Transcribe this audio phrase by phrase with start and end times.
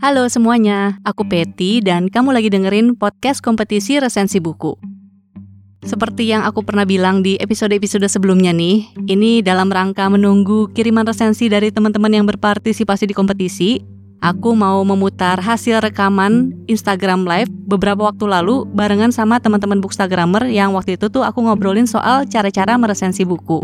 [0.00, 4.72] Halo semuanya, aku Peti dan kamu lagi dengerin podcast kompetisi resensi buku.
[5.84, 11.52] Seperti yang aku pernah bilang di episode-episode sebelumnya nih, ini dalam rangka menunggu kiriman resensi
[11.52, 13.84] dari teman-teman yang berpartisipasi di kompetisi,
[14.24, 20.72] aku mau memutar hasil rekaman Instagram Live beberapa waktu lalu barengan sama teman-teman bookstagrammer yang
[20.72, 23.60] waktu itu tuh aku ngobrolin soal cara-cara meresensi buku.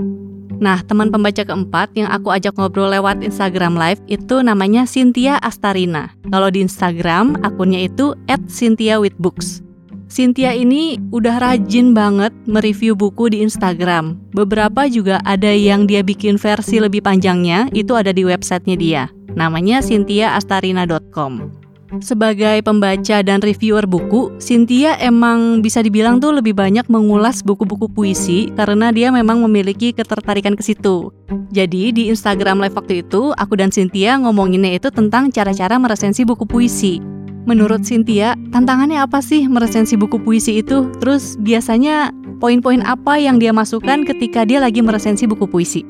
[0.57, 6.13] Nah, teman pembaca keempat yang aku ajak ngobrol lewat Instagram Live itu namanya Cynthia Astarina.
[6.32, 9.66] Kalau di Instagram, akunnya itu @cynthia_with_books.
[10.07, 14.14] Cynthia ini udah rajin banget mereview buku di Instagram.
[14.32, 19.02] Beberapa juga ada yang dia bikin versi lebih panjangnya, itu ada di websitenya dia.
[19.35, 21.65] Namanya cynthiaastarina.com.
[22.03, 28.50] Sebagai pembaca dan reviewer buku, Cynthia emang bisa dibilang tuh lebih banyak mengulas buku-buku puisi
[28.58, 31.14] karena dia memang memiliki ketertarikan ke situ.
[31.54, 36.42] Jadi di Instagram live waktu itu, aku dan Cynthia ngomonginnya itu tentang cara-cara meresensi buku
[36.42, 36.98] puisi.
[37.47, 40.91] Menurut Cynthia, tantangannya apa sih meresensi buku puisi itu?
[40.98, 42.10] Terus biasanya
[42.42, 45.86] poin-poin apa yang dia masukkan ketika dia lagi meresensi buku puisi?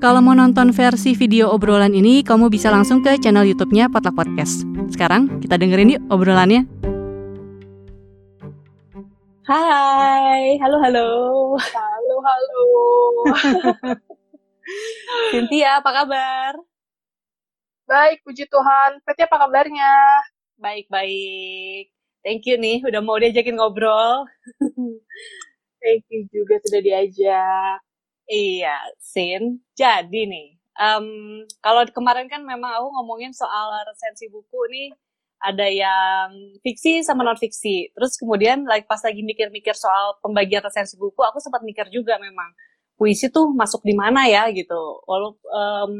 [0.00, 4.64] Kalau mau nonton versi video obrolan ini, kamu bisa langsung ke channel YouTube-nya Potluck Podcast.
[4.88, 6.64] Sekarang kita dengerin yuk obrolannya.
[9.44, 11.08] Hai, halo halo.
[11.60, 12.64] Halo halo.
[15.36, 16.56] Cynthia, apa kabar?
[17.84, 19.04] Baik, puji Tuhan.
[19.04, 20.24] Peti apa kabarnya?
[20.56, 21.92] Baik baik.
[22.24, 24.24] Thank you nih, udah mau diajakin ngobrol.
[25.84, 27.89] Thank you juga sudah diajak.
[28.30, 29.42] Iya, Sin.
[29.74, 31.06] Jadi nih, um,
[31.58, 34.88] kalau kemarin kan memang aku ngomongin soal resensi buku nih,
[35.42, 36.28] ada yang
[36.62, 37.90] fiksi sama non fiksi.
[37.96, 42.54] Terus kemudian like pas lagi mikir-mikir soal pembagian resensi buku, aku sempat mikir juga memang
[42.94, 44.78] puisi tuh masuk di mana ya gitu.
[45.10, 45.94] Walaupun um,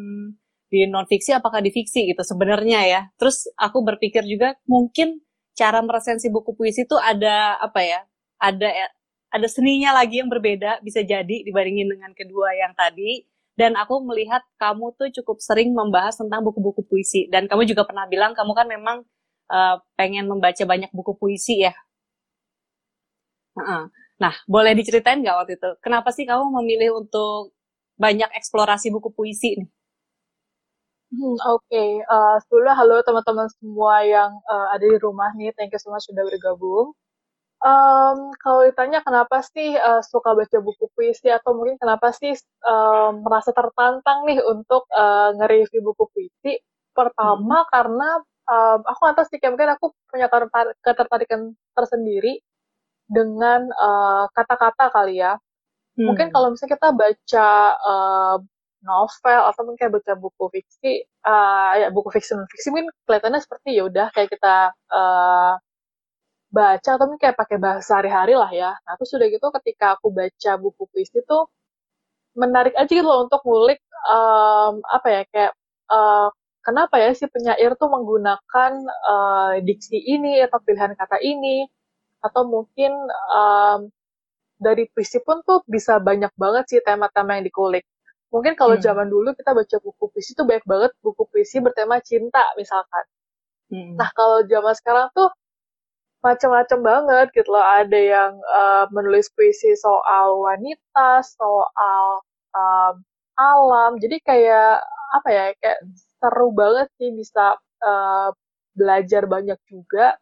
[0.70, 3.00] di non fiksi apakah di fiksi gitu sebenarnya ya.
[3.18, 5.18] Terus aku berpikir juga mungkin
[5.58, 8.00] cara meresensi buku puisi itu ada apa ya?
[8.38, 8.68] Ada
[9.30, 13.24] ada seninya lagi yang berbeda bisa jadi dibandingin dengan kedua yang tadi
[13.54, 18.06] dan aku melihat kamu tuh cukup sering membahas tentang buku-buku puisi dan kamu juga pernah
[18.10, 18.96] bilang kamu kan memang
[19.50, 21.74] uh, pengen membaca banyak buku puisi ya.
[24.20, 25.70] Nah, boleh diceritain nggak waktu itu?
[25.80, 27.56] Kenapa sih kamu memilih untuk
[27.96, 29.68] banyak eksplorasi buku puisi nih?
[31.10, 31.90] Hmm, Oke, okay.
[32.06, 35.90] uh, eh, sebelumnya halo teman-teman semua yang uh, ada di rumah nih, thank you so
[35.90, 36.94] much sudah bergabung.
[37.60, 42.32] Um, kalau ditanya kenapa sih, uh, suka baca buku puisi atau mungkin kenapa sih,
[42.64, 46.56] um, merasa tertantang nih untuk, uh, nge-review buku puisi.
[46.96, 47.68] Pertama hmm.
[47.68, 48.08] karena,
[48.48, 50.26] um, aku nggak tahu sih, kayak mungkin aku punya
[50.80, 52.40] ketertarikan tersendiri
[53.04, 53.68] dengan,
[54.32, 55.36] kata-kata kali ya.
[56.00, 56.06] Hmm.
[56.08, 58.36] Mungkin kalau misalnya kita baca, uh,
[58.80, 63.76] novel atau mungkin kayak baca buku fiksi, uh, ya buku fiksi non-fiksi mungkin kelihatannya seperti
[63.76, 65.60] ya udah kayak kita, uh,
[66.50, 68.70] baca atau kayak pakai bahasa sehari-hari lah ya.
[68.84, 71.38] Nah, terus udah gitu ketika aku baca buku puisi itu
[72.34, 75.52] menarik aja gitu loh untuk ngulik um, apa ya kayak
[75.90, 76.30] uh,
[76.62, 81.66] kenapa ya si penyair tuh menggunakan uh, diksi ini atau pilihan kata ini
[82.22, 82.92] atau mungkin
[83.34, 83.90] um,
[84.60, 87.88] dari puisi pun tuh bisa banyak banget sih tema-tema yang dikulik.
[88.30, 88.84] Mungkin kalau hmm.
[88.84, 93.04] zaman dulu kita baca buku puisi tuh banyak banget buku puisi bertema cinta misalkan.
[93.72, 93.96] Hmm.
[93.96, 95.32] Nah kalau zaman sekarang tuh
[96.20, 97.64] macam-macam banget gitu loh.
[97.64, 102.04] Ada yang uh, menulis puisi soal wanita, soal
[102.54, 102.94] um,
[103.36, 103.96] alam.
[104.00, 104.84] Jadi kayak
[105.16, 105.44] apa ya?
[105.60, 105.80] Kayak
[106.20, 108.28] seru banget sih bisa uh,
[108.76, 110.16] belajar banyak juga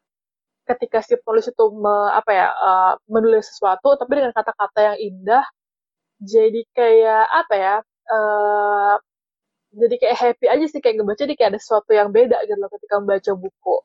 [0.69, 5.45] ketika si penulis itu me, apa ya uh, menulis sesuatu tapi dengan kata-kata yang indah
[6.21, 7.75] jadi kayak apa ya
[8.13, 8.95] uh,
[9.73, 12.73] jadi kayak happy aja sih kayak ngebaca jadi kayak ada sesuatu yang beda gitu loh
[12.73, 13.77] ketika membaca buku.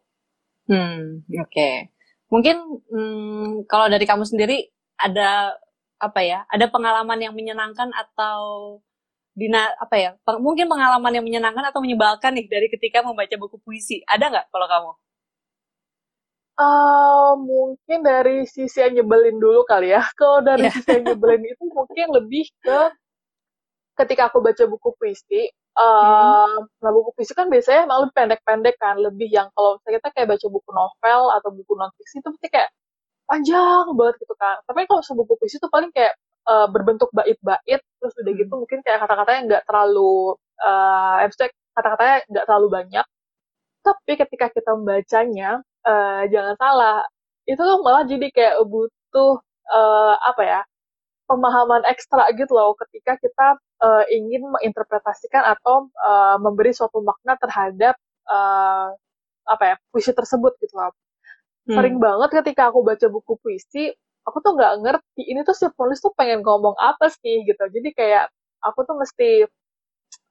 [0.72, 1.52] Hmm, oke.
[1.52, 1.93] Okay.
[2.34, 4.66] Mungkin hmm, kalau dari kamu sendiri
[4.98, 5.54] ada
[6.02, 6.50] apa ya?
[6.50, 8.82] Ada pengalaman yang menyenangkan atau
[9.38, 10.12] dina apa ya?
[10.26, 14.02] Peng, mungkin pengalaman yang menyenangkan atau menyebalkan nih dari ketika membaca buku puisi.
[14.10, 14.92] Ada nggak kalau kamu?
[16.54, 20.02] Uh, mungkin dari sisi yang nyebelin dulu kali ya.
[20.20, 20.74] Kalau dari yeah.
[20.74, 22.80] sisi yang nyebelin itu mungkin lebih ke
[23.98, 28.96] ketika aku baca buku puisi, Uh, nah buku puisi kan biasanya emang lebih pendek-pendek kan,
[29.02, 32.48] lebih yang kalau misalnya kita kayak baca buku novel atau buku non fiksi itu pasti
[32.54, 32.70] kayak
[33.26, 34.62] panjang banget gitu kan.
[34.70, 36.14] Tapi kalau buku puisi itu paling kayak
[36.46, 42.46] uh, berbentuk bait-bait, terus udah gitu mungkin kayak kata-katanya nggak terlalu uh, abstrak, kata-katanya nggak
[42.46, 43.06] terlalu banyak.
[43.84, 45.50] Tapi ketika kita membacanya,
[45.84, 46.98] uh, jangan salah,
[47.50, 49.42] itu tuh malah jadi kayak butuh
[49.74, 50.62] uh, apa ya
[51.34, 57.98] pemahaman ekstra gitu loh ketika kita uh, ingin menginterpretasikan atau uh, memberi suatu makna terhadap
[58.30, 58.94] uh,
[59.50, 60.94] apa ya puisi tersebut gitu loh.
[61.66, 61.82] Hmm.
[61.82, 63.90] Sering banget ketika aku baca buku puisi,
[64.30, 67.64] aku tuh nggak ngerti ini tuh si penulis tuh pengen ngomong apa sih gitu.
[67.74, 68.30] Jadi kayak
[68.62, 69.50] aku tuh mesti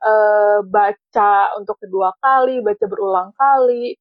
[0.07, 3.99] uh, baca untuk kedua kali, baca berulang kali.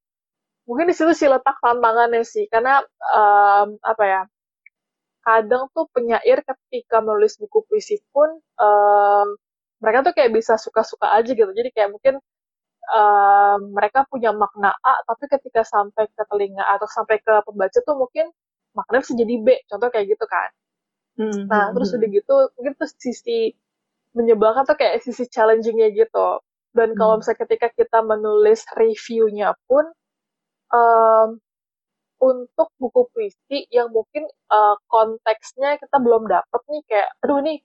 [0.69, 2.79] Mungkin di situ sih letak tantangannya sih, karena
[3.11, 4.21] um, apa ya?
[5.21, 9.27] Kadang tuh penyair ketika menulis buku puisi pun um,
[9.81, 11.49] mereka tuh kayak bisa suka-suka aja gitu.
[11.53, 12.17] Jadi kayak mungkin
[12.89, 17.95] uh, mereka punya makna A, tapi ketika sampai ke telinga atau sampai ke pembaca tuh
[17.97, 18.33] mungkin
[18.73, 19.47] maknanya bisa jadi B.
[19.69, 20.49] Contoh kayak gitu kan.
[21.19, 21.97] Hmm, nah, hmm, terus hmm.
[21.99, 23.39] udah gitu, mungkin tuh sisi
[24.15, 26.39] menyebalkan tuh kayak sisi challengingnya gitu.
[26.71, 27.25] Dan kalau hmm.
[27.25, 29.85] misalnya ketika kita menulis reviewnya pun,
[30.71, 31.37] um,
[32.21, 37.57] untuk buku puisi yang mungkin uh, konteksnya kita belum dapet nih kayak, aduh nih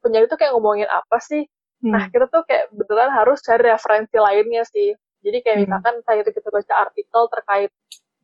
[0.00, 1.42] penyanyi tuh kayak ngomongin apa sih?
[1.82, 1.92] Nah, hmm.
[1.92, 4.94] Nah kita tuh kayak beneran harus cari referensi lainnya sih.
[5.26, 5.64] Jadi kayak hmm.
[5.66, 7.70] misalkan saat itu kita baca artikel terkait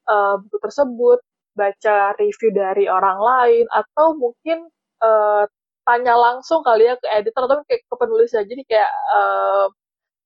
[0.07, 1.19] uh, buku tersebut,
[1.59, 4.71] baca review dari orang lain, atau mungkin
[5.03, 5.45] uh,
[5.85, 9.67] tanya langsung kali ya ke editor atau kayak ke penulis ya jadi kayak uh,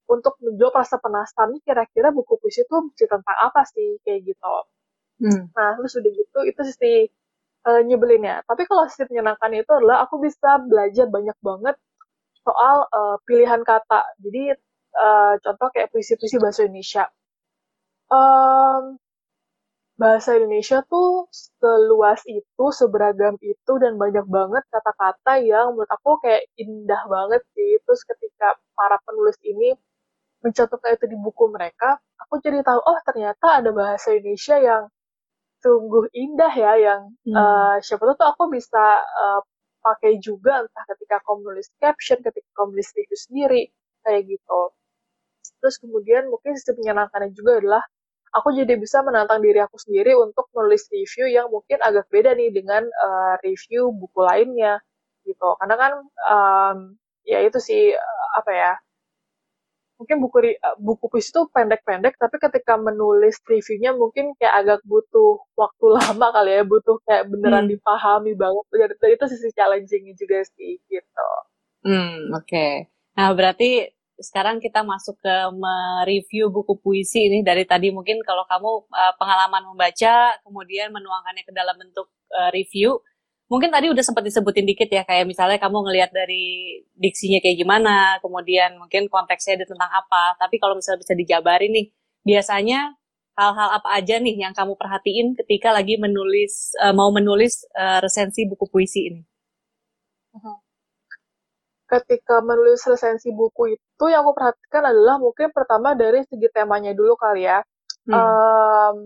[0.08, 4.54] untuk menjawab rasa penasaran nih kira-kira buku puisi itu cerita tentang apa sih kayak gitu
[5.22, 5.54] hmm.
[5.54, 6.92] nah terus udah gitu itu sisi
[7.68, 11.76] uh, nyebelinnya tapi kalau sisi menyenangkan itu adalah aku bisa belajar banyak banget
[12.42, 14.56] soal uh, pilihan kata jadi
[14.96, 17.06] uh, contoh kayak puisi-puisi bahasa Indonesia
[18.08, 18.96] um,
[19.98, 26.46] bahasa Indonesia tuh seluas itu, seberagam itu, dan banyak banget kata-kata yang menurut aku kayak
[26.54, 27.82] indah banget sih.
[27.82, 29.74] Terus ketika para penulis ini
[30.38, 34.82] mencantumkan itu di buku mereka, aku jadi tahu, oh ternyata ada bahasa Indonesia yang
[35.62, 37.34] sungguh indah ya, yang hmm.
[37.34, 39.40] uh, siapa tahu tuh aku bisa uh,
[39.82, 43.62] pakai juga entah ketika aku menulis caption, ketika aku menulis review sendiri,
[44.06, 44.60] kayak gitu.
[45.58, 47.82] Terus kemudian mungkin sisi menyenangkannya juga adalah
[48.34, 52.52] aku jadi bisa menantang diri aku sendiri untuk menulis review yang mungkin agak beda nih
[52.52, 54.78] dengan uh, review buku lainnya
[55.24, 55.92] gitu karena kan
[56.28, 56.76] um,
[57.24, 57.92] ya itu sih
[58.36, 58.72] apa ya
[59.98, 60.38] mungkin buku
[60.78, 66.54] buku puisi itu pendek-pendek tapi ketika menulis reviewnya mungkin kayak agak butuh waktu lama kali
[66.54, 67.72] ya butuh kayak beneran hmm.
[67.74, 71.30] dipahami banget jadi itu sisi challengingnya juga sih gitu.
[71.82, 72.46] Hmm oke.
[72.46, 72.86] Okay.
[73.18, 78.90] Nah berarti sekarang kita masuk ke mereview buku puisi ini dari tadi mungkin kalau kamu
[78.90, 82.98] uh, pengalaman membaca kemudian menuangkannya ke dalam bentuk uh, review
[83.48, 88.20] mungkin tadi udah sempat disebutin dikit ya kayak misalnya kamu ngelihat dari diksinya kayak gimana
[88.20, 91.86] kemudian mungkin konteksnya ada tentang apa tapi kalau misalnya bisa dijabarin nih
[92.28, 92.92] biasanya
[93.40, 98.44] hal-hal apa aja nih yang kamu perhatiin ketika lagi menulis uh, mau menulis uh, resensi
[98.44, 99.22] buku puisi ini
[100.36, 100.68] uh-huh
[101.88, 107.16] ketika menulis resensi buku itu yang aku perhatikan adalah mungkin pertama dari segi temanya dulu
[107.16, 107.64] kali ya.
[108.04, 108.12] Hmm.
[108.12, 108.96] Um,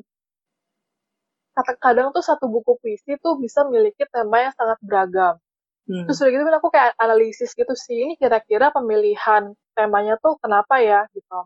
[1.81, 5.37] kadang tuh satu buku puisi tuh bisa memiliki tema yang sangat beragam.
[5.85, 6.07] Hmm.
[6.07, 10.79] Terus udah gitu kan aku kayak analisis gitu sih, ini kira-kira pemilihan temanya tuh kenapa
[10.81, 11.45] ya gitu.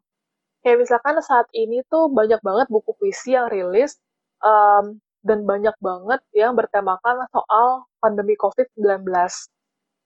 [0.62, 3.96] Kayak misalkan saat ini tuh banyak banget buku puisi yang rilis
[4.42, 9.02] um, dan banyak banget yang bertemakan soal pandemi COVID-19.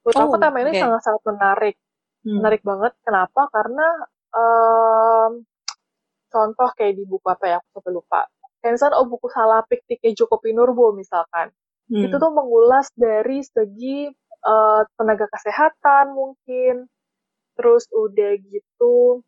[0.01, 1.77] Menurut oh, aku tema ini sangat-sangat menarik.
[2.25, 2.41] Hmm.
[2.41, 2.93] Menarik banget.
[3.05, 3.51] Kenapa?
[3.53, 3.87] Karena
[4.33, 5.45] um,
[6.31, 8.21] contoh kayak di buku apa ya, aku sampai lupa.
[8.65, 11.49] Misalnya, oh buku Salapik Tike Joko Pinurbo misalkan.
[11.89, 12.07] Hmm.
[12.07, 14.13] Itu tuh mengulas dari segi
[14.45, 16.87] uh, tenaga kesehatan mungkin.
[17.57, 19.21] Terus udah gitu,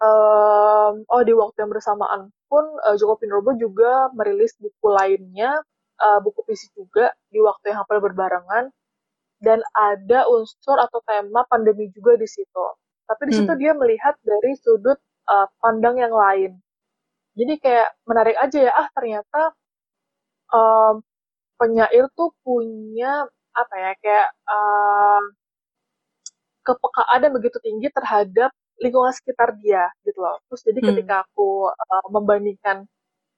[0.00, 5.60] um, oh di waktu yang bersamaan pun uh, Joko Pinurbo juga merilis buku lainnya,
[6.00, 8.72] uh, buku puisi juga di waktu yang hampir berbarengan
[9.42, 12.64] dan ada unsur atau tema pandemi juga di situ.
[13.10, 13.60] Tapi di situ hmm.
[13.60, 16.62] dia melihat dari sudut uh, pandang yang lain.
[17.32, 19.40] Jadi kayak menarik aja ya, ah ternyata
[20.52, 20.94] um,
[21.56, 25.22] penyair tuh punya apa ya kayak uh,
[26.64, 30.38] kepekaan yang begitu tinggi terhadap lingkungan sekitar dia gitu loh.
[30.50, 30.88] Terus jadi hmm.
[30.94, 32.86] ketika aku uh, membandingkan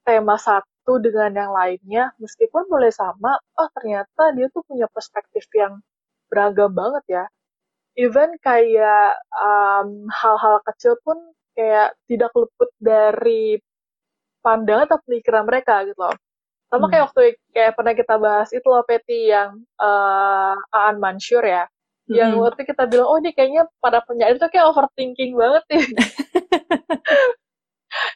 [0.05, 5.81] tema satu dengan yang lainnya, meskipun boleh sama, oh ternyata dia tuh punya perspektif yang
[6.29, 7.25] beragam banget ya.
[7.97, 11.17] Even kayak um, hal-hal kecil pun
[11.55, 13.57] kayak tidak luput dari
[14.45, 16.13] pandangan atau pemikiran mereka gitu loh.
[16.69, 16.91] Sama hmm.
[16.93, 21.65] kayak waktu kayak pernah kita bahas itu loh Peti yang uh, Aan Mansur ya.
[22.05, 22.13] Hmm.
[22.13, 25.81] Yang waktu kita bilang, oh ini kayaknya pada penyair itu kayak overthinking banget ya.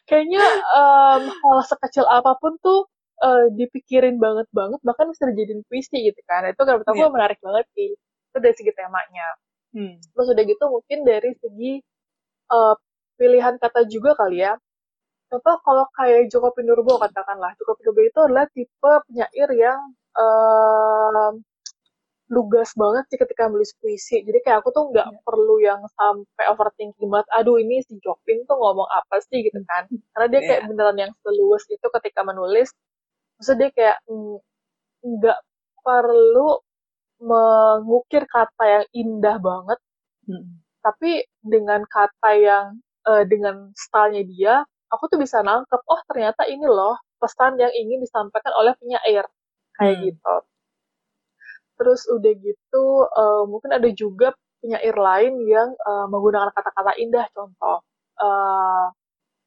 [0.08, 0.44] kayaknya
[0.76, 2.88] um, hal sekecil apa pun tuh
[3.22, 7.12] uh, dipikirin banget banget bahkan bisa dijadiin puisi gitu kan itu kan pertama yeah.
[7.12, 9.28] menarik banget sih itu dari segi temanya
[9.76, 9.94] hmm.
[10.12, 11.72] terus udah gitu mungkin dari segi
[12.52, 12.74] uh,
[13.20, 14.56] pilihan kata juga kali ya
[15.30, 19.80] contoh kalau kayak Joko Pinurbo katakanlah Joko Pinurbo itu adalah tipe penyair yang
[20.18, 21.40] um,
[22.30, 24.22] lugas banget sih ketika nulis puisi.
[24.22, 25.22] Jadi kayak aku tuh nggak yeah.
[25.26, 27.26] perlu yang sampai overthinking banget.
[27.34, 29.90] Aduh ini si Jopin tuh ngomong apa sih gitu kan?
[30.14, 30.68] Karena dia kayak yeah.
[30.70, 32.70] beneran yang seluas itu ketika menulis.
[33.38, 34.36] Maksudnya dia kayak mm,
[35.00, 35.38] nggak
[35.82, 36.62] perlu
[37.20, 39.78] mengukir kata yang indah banget,
[40.24, 40.64] hmm.
[40.80, 42.66] tapi dengan kata yang
[43.04, 44.54] uh, dengan stylenya dia,
[44.90, 49.28] aku tuh bisa nangkep, oh ternyata ini loh pesan yang ingin disampaikan oleh penyair
[49.76, 50.04] kayak hmm.
[50.12, 50.36] gitu
[51.80, 57.80] terus udah gitu uh, mungkin ada juga penyair lain yang uh, menggunakan kata-kata indah contoh
[58.20, 58.92] uh,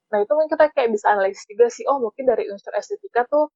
[0.10, 3.54] nah itu mungkin kita kayak bisa analisis juga sih oh mungkin dari unsur estetika tuh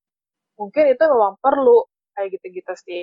[0.61, 3.01] mungkin itu memang perlu kayak gitu-gitu sih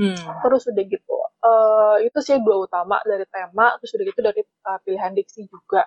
[0.00, 0.40] hmm.
[0.40, 4.78] terus udah gitu uh, itu sih dua utama dari tema terus udah gitu dari uh,
[4.84, 5.84] pilihan diksi juga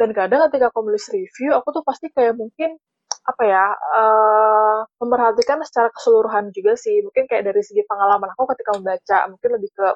[0.00, 2.80] dan kadang ketika aku menulis review aku tuh pasti kayak mungkin
[3.20, 7.04] apa ya uh, memperhatikan secara keseluruhan juga sih.
[7.04, 9.88] Mungkin kayak dari segi pengalaman aku ketika membaca mungkin lebih ke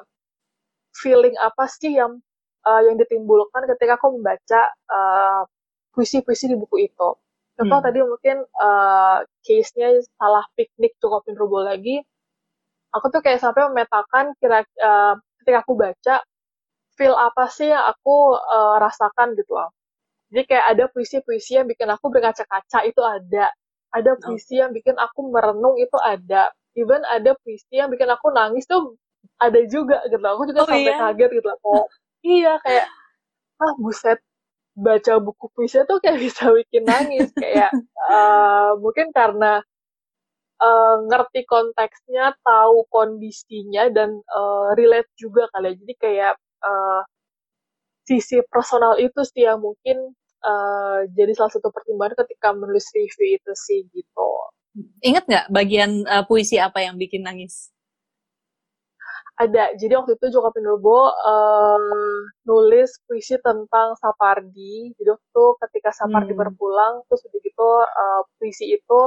[1.01, 2.21] feeling apa sih yang
[2.69, 4.69] uh, yang ditimbulkan ketika aku membaca
[5.89, 7.09] puisi puisi-puisi di buku itu.
[7.55, 7.87] Contoh hmm.
[7.87, 12.03] tadi mungkin uh, case-nya salah piknik cukup Rubo lagi.
[12.93, 16.15] Aku tuh kayak sampai memetakan kira uh, ketika aku baca
[16.95, 19.71] feel apa sih yang aku uh, rasakan gitu loh
[20.33, 23.53] jadi kayak ada puisi-puisi yang bikin aku berkaca-kaca itu ada.
[23.93, 26.51] Ada puisi yang bikin aku merenung itu ada.
[26.75, 28.97] Even ada puisi yang bikin aku nangis tuh
[29.39, 30.19] ada juga gitu.
[30.21, 30.99] Aku juga oh, sampai iya?
[30.99, 31.49] kaget gitu.
[31.63, 31.85] Oh,
[32.25, 32.85] iya kayak
[33.55, 34.19] ah buset
[34.75, 37.71] baca buku puisi tuh kayak bisa bikin nangis kayak
[38.11, 39.63] uh, mungkin karena
[40.59, 45.79] uh, ngerti konteksnya, tahu kondisinya dan uh, relate juga kali ya.
[45.79, 47.01] Jadi kayak uh,
[48.05, 50.13] sisi personal itu sih yang mungkin
[50.45, 54.29] uh, jadi salah satu pertimbangan ketika menulis review itu sih gitu.
[55.01, 57.73] Ingat nggak bagian uh, puisi apa yang bikin nangis?
[59.35, 59.75] Ada.
[59.75, 61.79] Jadi waktu itu Joko Pinurbo uh,
[62.47, 64.95] nulis puisi tentang Sapardi.
[64.95, 66.39] Jadi waktu ketika Sapardi hmm.
[66.39, 69.01] berpulang, terus udah gitu uh, puisi itu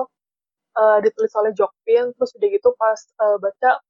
[0.77, 3.81] uh, ditulis oleh Jokpin, terus udah gitu pas uh, baca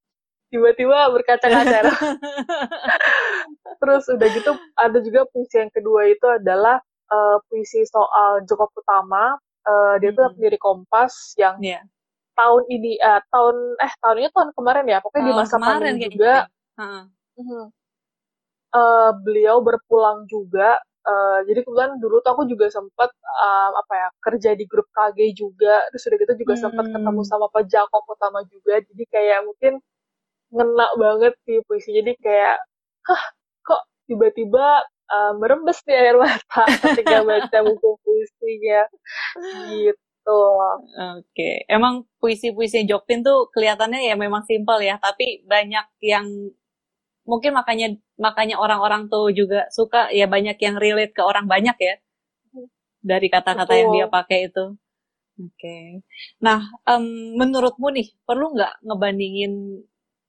[0.48, 1.78] tiba-tiba berkaca-kaca.
[3.80, 6.80] Terus udah gitu ada juga puisi yang kedua itu adalah
[7.12, 9.36] uh, puisi soal Joko Utama.
[9.68, 10.32] Uh, dia mm -hmm.
[10.32, 11.84] pendiri Kompas yang yeah.
[12.40, 16.08] tahun ini uh, tahun eh tahun ini tahun kemarin ya pokoknya oh, di masa pandemi
[16.08, 16.48] juga.
[18.68, 24.08] Uh, beliau berpulang juga Uh, jadi kebetulan dulu tuh aku juga sempat uh, apa ya
[24.20, 26.62] kerja di grup KG juga terus udah gitu juga hmm.
[26.68, 29.80] sempat ketemu sama Pak Jakob Utama juga jadi kayak mungkin
[30.54, 32.56] ngena banget sih puisi jadi kayak
[33.08, 33.24] hah
[33.64, 38.82] kok tiba-tiba uh, merembes nih air mata ketika baca buku puisinya
[39.72, 41.64] gitu oke okay.
[41.68, 46.26] emang puisi-puisi Jokpin tuh kelihatannya ya memang simpel ya tapi banyak yang
[47.28, 52.00] mungkin makanya makanya orang-orang tuh juga suka ya banyak yang relate ke orang banyak ya
[53.02, 54.74] dari kata-kata yang dia pakai itu.
[55.38, 55.54] Oke.
[55.54, 55.84] Okay.
[56.42, 59.86] Nah, um, menurutmu nih perlu nggak ngebandingin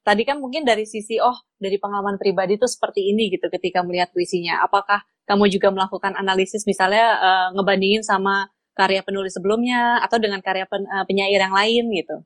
[0.10, 4.10] tadi kan mungkin dari sisi oh dari pengalaman pribadi itu seperti ini gitu ketika melihat
[4.10, 4.66] puisinya.
[4.66, 10.66] Apakah kamu juga melakukan analisis misalnya uh, ngebandingin sama karya penulis sebelumnya atau dengan karya
[10.66, 12.26] pen, uh, penyair yang lain gitu?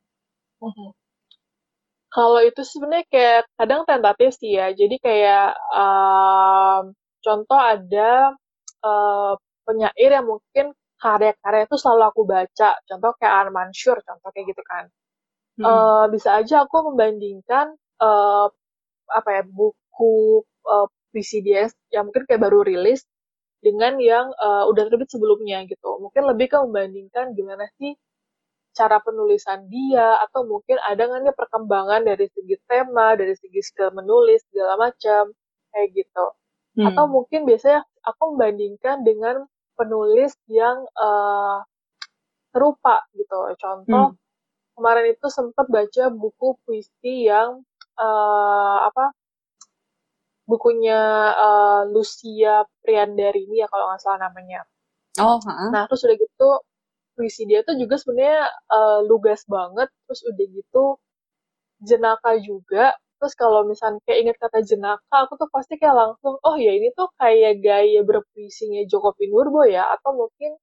[0.63, 0.95] Uh-huh.
[2.07, 4.71] Kalau itu sebenarnya kayak kadang tentatif sih ya.
[4.71, 6.87] Jadi kayak uh,
[7.19, 8.31] contoh ada
[8.79, 9.35] uh,
[9.67, 10.71] penyair yang mungkin
[11.03, 12.79] karya-karya itu selalu aku baca.
[12.87, 14.87] Contoh kayak Arman Shur, contoh kayak gitu kan
[15.59, 15.63] hmm.
[15.65, 18.47] uh, bisa aja aku membandingkan uh,
[19.09, 23.05] apa ya buku uh, PCDS yang mungkin kayak baru rilis
[23.63, 26.01] dengan yang uh, udah terbit sebelumnya gitu.
[26.01, 27.95] Mungkin lebih ke membandingkan gimana sih
[28.73, 33.93] cara penulisan dia atau mungkin ada nggak nih perkembangan dari segi tema, dari segi skill
[33.93, 35.31] menulis segala macam
[35.71, 36.25] kayak gitu.
[36.81, 36.89] Hmm.
[36.89, 39.45] Atau mungkin biasanya aku membandingkan dengan
[39.77, 41.61] penulis yang uh,
[42.49, 43.37] serupa gitu.
[43.61, 44.22] Contoh hmm
[44.75, 47.61] kemarin itu sempat baca buku puisi yang
[47.97, 49.13] uh, apa
[50.43, 50.99] bukunya
[51.33, 54.67] uh, Lucia Priandarini ya kalau nggak salah namanya.
[55.21, 55.39] Oh.
[55.39, 55.69] Uh-huh.
[55.71, 56.49] Nah terus udah gitu
[57.13, 59.87] puisi dia tuh juga sebenarnya uh, lugas banget.
[60.09, 60.85] Terus udah gitu
[61.83, 62.97] jenaka juga.
[63.23, 66.91] Terus kalau misalnya kayak ingat kata jenaka, aku tuh pasti kayak langsung, oh ya ini
[66.91, 70.59] tuh kayak gaya berpuisinya Joko Pinurbo ya, atau mungkin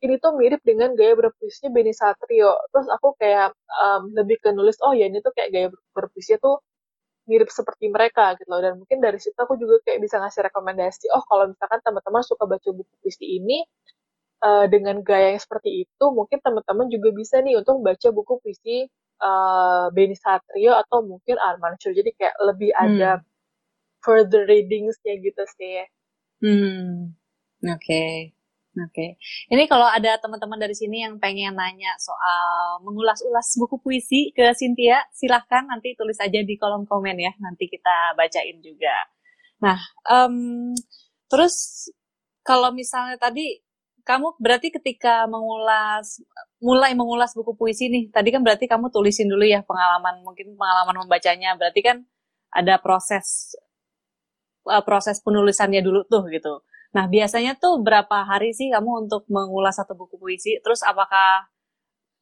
[0.00, 2.56] ini tuh mirip dengan gaya berpuisinya Beni Satrio.
[2.72, 3.52] Terus aku kayak
[3.84, 6.56] um, lebih ke nulis, oh ya ini tuh kayak gaya berpuisinya tuh
[7.28, 8.64] mirip seperti mereka gitu loh.
[8.64, 12.44] Dan mungkin dari situ aku juga kayak bisa ngasih rekomendasi, oh kalau misalkan teman-teman suka
[12.48, 13.62] baca buku puisi ini,
[14.44, 18.88] uh, dengan gaya yang seperti itu, mungkin teman-teman juga bisa nih untuk baca buku puisi
[19.20, 21.92] uh, Beni Satrio atau mungkin Arman Shur.
[21.92, 23.24] Jadi kayak lebih ada hmm.
[24.00, 25.84] further readingsnya gitu sih.
[26.40, 27.12] Hmm,
[27.68, 27.76] oke.
[27.84, 28.39] Okay.
[28.80, 29.10] Oke, okay.
[29.52, 35.04] ini kalau ada teman-teman dari sini yang pengen nanya soal mengulas-ulas buku puisi ke Cynthia,
[35.12, 38.96] silahkan nanti tulis aja di kolom komen ya, nanti kita bacain juga.
[39.60, 39.76] Nah,
[40.08, 40.72] um,
[41.28, 41.86] terus
[42.40, 43.60] kalau misalnya tadi
[44.00, 46.24] kamu berarti ketika mengulas,
[46.64, 51.04] mulai mengulas buku puisi nih, tadi kan berarti kamu tulisin dulu ya pengalaman, mungkin pengalaman
[51.04, 51.96] membacanya, berarti kan
[52.50, 53.54] ada proses
[54.66, 56.64] uh, proses penulisannya dulu tuh gitu.
[56.90, 60.58] Nah, biasanya tuh berapa hari sih kamu untuk mengulas satu buku puisi?
[60.58, 61.46] Terus apakah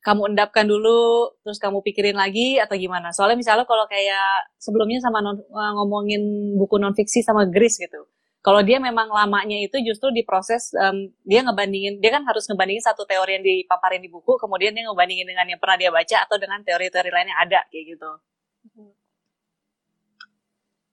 [0.05, 3.11] kamu endapkan dulu, terus kamu pikirin lagi atau gimana?
[3.17, 6.23] Soalnya misalnya kalau kayak sebelumnya sama non, eh, ngomongin
[6.61, 8.07] buku non fiksi sama Gris gitu.
[8.39, 13.03] Kalau dia memang lamanya itu justru diproses um, dia ngebandingin, dia kan harus ngebandingin satu
[13.05, 16.63] teori yang dipaparin di buku, kemudian dia ngebandingin dengan yang pernah dia baca atau dengan
[16.63, 18.11] teori-teori lain yang ada kayak gitu.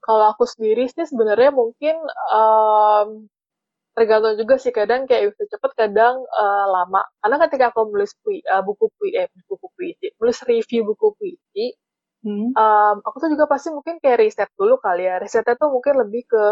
[0.01, 1.95] Kalau aku sendiri sih sebenarnya mungkin
[2.33, 3.29] um,
[3.95, 7.01] tergantung juga sih kadang kayak bisa cepet kadang uh, lama.
[7.23, 11.65] Karena ketika aku nulis pui, uh, buku pui eh buku puisi nulis review buku puisi
[12.27, 12.51] hmm.
[12.53, 15.15] um, aku tuh juga pasti mungkin kayak riset dulu kali ya.
[15.23, 16.43] Risetnya tuh mungkin lebih ke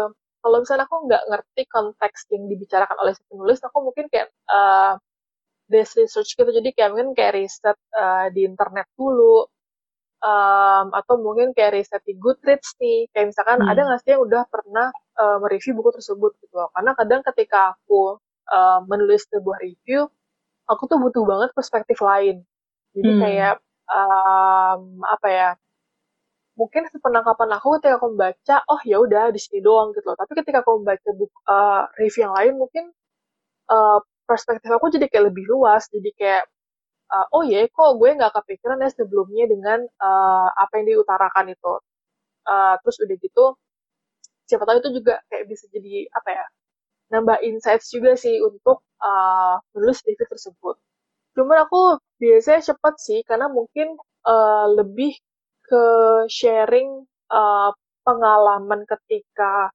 [0.44, 4.96] kalau misalnya aku nggak ngerti konteks yang dibicarakan oleh si penulis aku mungkin kayak uh,
[5.68, 6.50] desk research gitu.
[6.50, 9.48] Jadi kayak mungkin kayak riset uh, di internet dulu
[10.24, 13.70] um, atau mungkin kayak riset di Goodreads nih kayak misalkan hmm.
[13.70, 14.88] ada nggak sih yang udah pernah
[15.20, 16.72] uh, mereview buku tersebut gitu loh.
[16.72, 18.16] Karena kadang ketika aku
[18.48, 20.08] uh, menulis sebuah review,
[20.64, 22.42] aku tuh butuh banget perspektif lain.
[22.96, 23.20] Jadi hmm.
[23.20, 23.54] kayak
[23.92, 25.50] um, apa ya?
[26.54, 30.14] Mungkin sepenangkapan aku ketika aku membaca, oh ya udah di sini doang gitu loh.
[30.14, 32.84] Tapi ketika aku membaca buku uh, review yang lain, mungkin
[33.74, 35.90] uh, perspektif aku jadi kayak lebih luas.
[35.90, 36.46] Jadi kayak
[37.14, 41.74] uh, oh ya kok gue nggak kepikiran ya sebelumnya dengan uh, apa yang diutarakan itu.
[42.44, 43.44] Uh, terus udah gitu
[44.44, 46.44] siapa tahu itu juga kayak bisa jadi apa ya
[47.12, 50.76] nambah insights juga sih untuk uh, menulis review tersebut.
[51.36, 53.96] Cuman aku biasanya cepet sih karena mungkin
[54.26, 55.14] uh, lebih
[55.64, 55.84] ke
[56.28, 57.70] sharing uh,
[58.04, 59.72] pengalaman ketika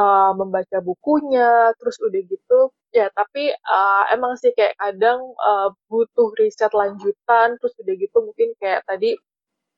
[0.00, 2.60] uh, membaca bukunya, terus udah gitu
[2.90, 8.48] ya tapi uh, emang sih kayak kadang uh, butuh riset lanjutan, terus udah gitu mungkin
[8.58, 9.14] kayak tadi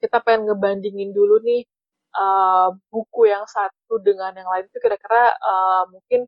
[0.01, 1.63] kita pengen ngebandingin dulu nih
[2.17, 6.27] uh, buku yang satu dengan yang lain itu kira-kira uh, mungkin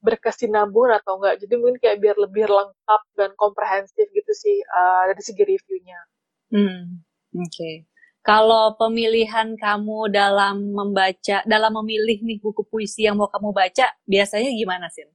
[0.00, 1.36] berkesinambungan atau enggak.
[1.42, 6.00] Jadi mungkin kayak biar lebih lengkap dan komprehensif gitu sih uh, dari segi reviewnya.
[6.52, 7.02] Hmm,
[7.34, 7.50] oke.
[7.50, 7.74] Okay.
[8.26, 14.50] Kalau pemilihan kamu dalam membaca, dalam memilih nih buku puisi yang mau kamu baca, biasanya
[14.50, 15.06] gimana sih?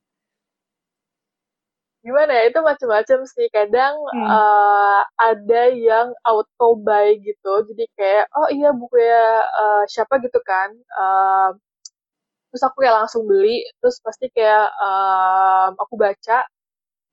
[2.02, 2.44] gimana ya?
[2.50, 3.48] Itu macam-macam sih.
[3.54, 4.28] Kadang hmm.
[4.28, 7.54] uh, ada yang auto buy gitu.
[7.72, 10.18] Jadi kayak oh iya buku ya uh, siapa?
[10.26, 10.70] gitu kan.
[10.98, 11.50] Uh,
[12.52, 13.64] terus aku kayak langsung beli.
[13.80, 16.46] Terus pasti kayak uh, aku baca.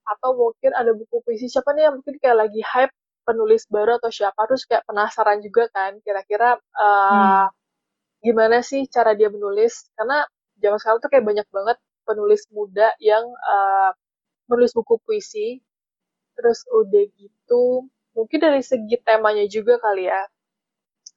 [0.08, 2.94] Atau mungkin ada buku puisi siapa nih yang mungkin kayak lagi hype
[3.28, 7.46] penulis baru atau siapa terus kayak penasaran juga kan kira-kira uh, hmm.
[8.24, 10.24] gimana sih cara dia menulis karena
[10.56, 11.76] zaman sekarang tuh kayak banyak banget
[12.08, 13.92] penulis muda yang uh,
[14.48, 15.60] menulis buku puisi
[16.32, 17.84] terus udah gitu
[18.16, 20.22] mungkin dari segi temanya juga kali ya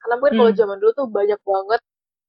[0.03, 0.41] karena mungkin hmm.
[0.43, 1.81] kalau zaman dulu tuh banyak banget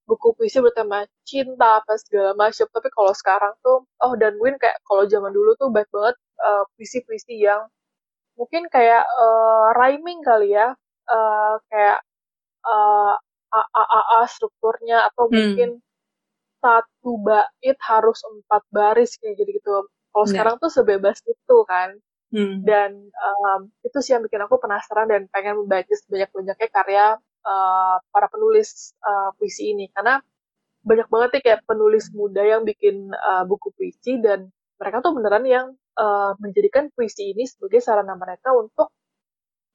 [0.06, 4.78] buku puisi bertema cinta apa segala macam tapi kalau sekarang tuh oh dan mungkin kayak
[4.86, 7.66] kalau zaman dulu tuh banyak banget uh, puisi-puisi yang
[8.38, 10.72] mungkin kayak uh, rhyming kali ya
[11.08, 12.00] uh, kayak
[12.64, 13.14] uh,
[13.52, 15.34] a a a, a strukturnya atau hmm.
[15.34, 15.70] mungkin
[16.62, 19.70] satu bait harus empat baris kayak gitu gitu
[20.12, 20.32] kalau yeah.
[20.36, 21.96] sekarang tuh sebebas itu kan.
[22.32, 22.64] Hmm.
[22.64, 27.06] Dan um, itu sih yang bikin aku penasaran dan pengen membaca sebanyak-banyaknya karya
[27.44, 29.88] uh, para penulis uh, puisi ini.
[29.92, 30.20] Karena
[30.84, 34.48] banyak banget nih kayak penulis muda yang bikin uh, buku puisi dan
[34.80, 35.66] mereka tuh beneran yang
[35.98, 38.92] uh, menjadikan puisi ini sebagai sarana mereka untuk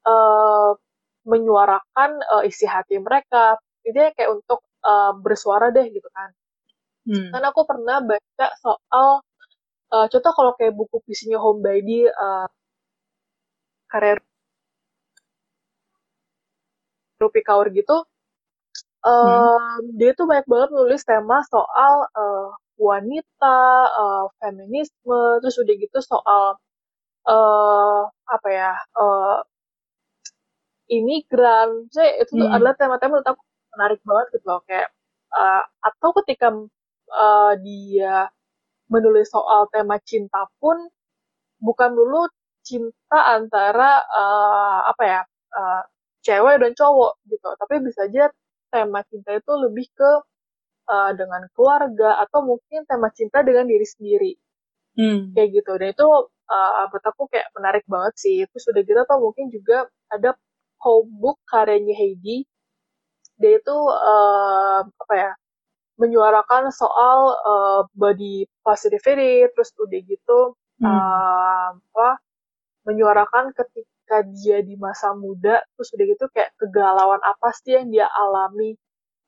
[0.08, 0.72] uh,
[1.28, 3.60] menyuarakan uh, isi hati mereka.
[3.84, 6.30] Ini kayak untuk uh, bersuara deh gitu kan.
[7.08, 7.32] Hmm.
[7.32, 9.08] Karena aku pernah baca soal
[9.92, 12.48] uh, contoh kalau kayak buku puisinya Home Baby uh,
[13.88, 14.20] karya
[17.18, 18.06] Rupi Kaur gitu
[19.02, 19.98] um, hmm.
[19.98, 23.60] dia tuh banyak banget nulis tema soal uh, wanita,
[23.90, 26.46] uh, feminisme, terus udah gitu soal
[27.26, 29.42] uh, apa ya uh,
[30.88, 32.54] imigran, saya itu hmm.
[32.54, 33.42] adalah tema-tema menurut aku
[33.76, 34.90] menarik banget gitu loh kayak
[35.36, 36.50] uh, atau ketika
[37.12, 38.32] uh, dia
[38.88, 40.80] menulis soal tema cinta pun
[41.60, 42.32] bukan dulu
[42.64, 45.22] cinta antara uh, apa ya
[45.56, 45.82] uh,
[46.24, 48.32] cewek dan cowok gitu tapi bisa aja
[48.72, 50.12] tema cinta itu lebih ke
[50.88, 54.34] uh, dengan keluarga atau mungkin tema cinta dengan diri sendiri.
[54.98, 55.30] Hmm.
[55.38, 55.78] kayak gitu.
[55.78, 56.08] Dan itu
[56.50, 58.36] uh, menurut aku kayak menarik banget sih.
[58.50, 60.34] Itu sudah gitu atau mungkin juga ada
[60.82, 62.50] home book karyanya Heidi.
[63.38, 65.32] Dia itu uh, apa ya
[65.98, 70.40] menyuarakan soal uh, body positivity terus udah gitu
[70.82, 70.86] hmm.
[70.86, 72.10] uh, apa
[72.86, 78.06] menyuarakan ketika dia di masa muda terus udah gitu kayak kegalauan apa sih yang dia
[78.14, 78.78] alami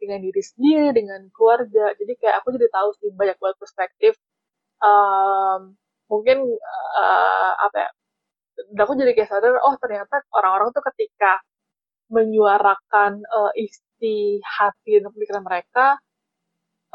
[0.02, 1.94] dengan diri sendiri dengan keluarga.
[2.00, 4.14] Jadi kayak aku jadi tahu sih banyak banget perspektif.
[4.80, 5.76] Um,
[6.10, 6.42] mungkin
[6.98, 7.90] uh, apa ya
[8.76, 11.40] dan aku jadi kayak sadar oh ternyata orang-orang tuh ketika
[12.10, 16.02] menyuarakan uh, isi hati dan pemikiran mereka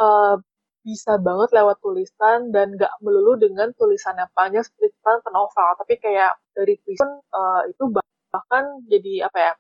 [0.01, 0.37] uh,
[0.85, 5.69] bisa banget lewat tulisan dan gak melulu dengan tulisan yang panjang seperti tulisan novel.
[5.81, 9.53] Tapi kayak dari tulisan uh, itu bahkan jadi apa ya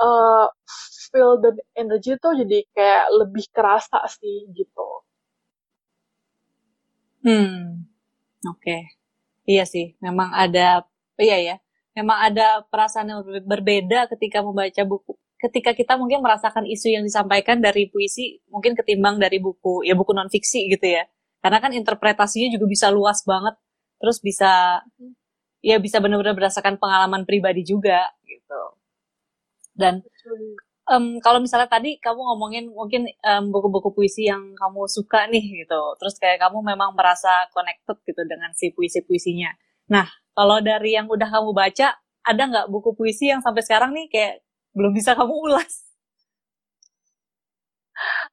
[0.00, 0.46] uh,
[1.12, 4.88] feel dan energy tuh jadi kayak lebih kerasa sih gitu.
[7.20, 7.84] Hmm,
[8.48, 8.80] oke, okay.
[9.44, 10.88] iya sih, memang ada,
[11.20, 11.56] iya ya,
[11.92, 17.64] memang ada perasaan yang berbeda ketika membaca buku ketika kita mungkin merasakan isu yang disampaikan
[17.64, 21.08] dari puisi mungkin ketimbang dari buku ya buku non fiksi gitu ya
[21.40, 23.56] karena kan interpretasinya juga bisa luas banget
[23.96, 24.84] terus bisa
[25.64, 28.62] ya bisa benar-benar berdasarkan pengalaman pribadi juga gitu
[29.76, 30.02] dan
[30.90, 35.82] um, kalau misalnya tadi kamu ngomongin mungkin um, buku-buku puisi yang kamu suka nih gitu
[36.02, 39.50] terus kayak kamu memang merasa connected gitu dengan si puisi-puisinya.
[39.94, 41.94] Nah kalau dari yang udah kamu baca
[42.26, 44.34] ada nggak buku puisi yang sampai sekarang nih kayak
[44.74, 45.90] belum bisa kamu ulas?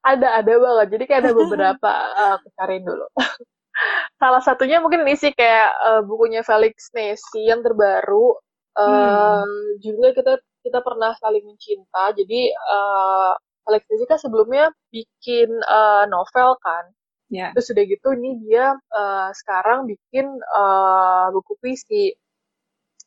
[0.00, 0.86] Ada ada banget.
[0.96, 3.06] Jadi kayak ada beberapa uh, aku cariin dulu.
[4.20, 8.38] Salah satunya mungkin ini sih kayak uh, bukunya Felix Nesi yang terbaru.
[8.78, 9.82] Uh, hmm.
[9.82, 10.32] judulnya kita
[10.68, 12.12] kita pernah saling mencinta.
[12.12, 13.32] Jadi uh,
[13.64, 16.84] Felix Nesi kan sebelumnya bikin uh, novel kan.
[17.28, 17.52] Yeah.
[17.52, 22.16] terus udah gitu ini dia uh, sekarang bikin uh, buku puisi.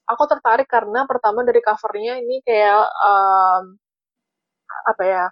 [0.05, 3.81] Aku tertarik karena pertama dari covernya ini kayak um,
[4.85, 5.25] apa ya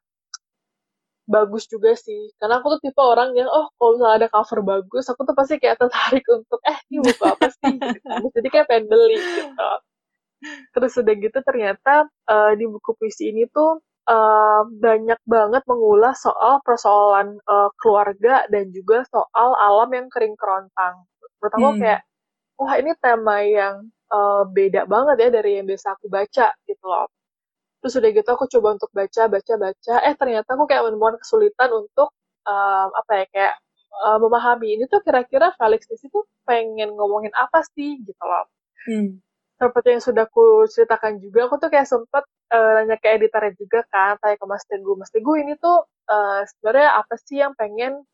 [1.30, 2.34] bagus juga sih.
[2.42, 5.62] Karena aku tuh tipe orang yang oh kalau misalnya ada cover bagus aku tuh pasti
[5.62, 7.74] kayak tertarik untuk eh ini buku apa sih?
[7.78, 8.28] Gitu.
[8.42, 9.54] jadi kayak pengen beli gitu
[10.74, 16.64] terus udah gitu ternyata uh, di buku puisi ini tuh uh, banyak banget mengulas soal
[16.64, 21.04] persoalan uh, keluarga dan juga soal alam yang kering kerontang
[21.40, 21.80] pertama hmm.
[21.80, 22.02] kayak
[22.60, 23.76] wah ini tema yang
[24.12, 27.08] uh, beda banget ya dari yang biasa aku baca gitu loh.
[27.80, 29.96] Terus udah gitu aku coba untuk baca, baca, baca.
[30.04, 32.12] Eh ternyata aku kayak menemukan kesulitan untuk
[32.44, 33.56] um, apa ya kayak
[34.04, 38.46] uh, memahami ini tuh kira-kira Felix di situ pengen ngomongin apa sih gitu loh.
[38.84, 39.24] Hmm.
[39.60, 42.24] Seperti yang sudah aku ceritakan juga, aku tuh kayak sempet
[42.56, 46.42] uh, nanya ke editornya juga kan, tanya ke Mas Teguh, Mas Teguh ini tuh uh,
[46.48, 48.08] sebenarnya apa sih yang pengen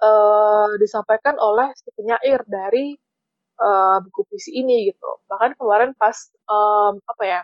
[0.00, 2.96] uh, disampaikan oleh si penyair dari
[3.60, 5.10] uh, buku puisi ini gitu.
[5.28, 6.16] Bahkan kemarin pas
[6.48, 7.40] um, apa ya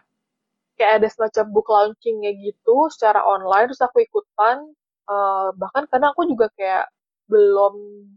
[0.81, 4.65] kayak ada semacam book launchingnya gitu secara online terus aku ikutan
[5.13, 6.89] uh, bahkan karena aku juga kayak
[7.31, 7.75] belum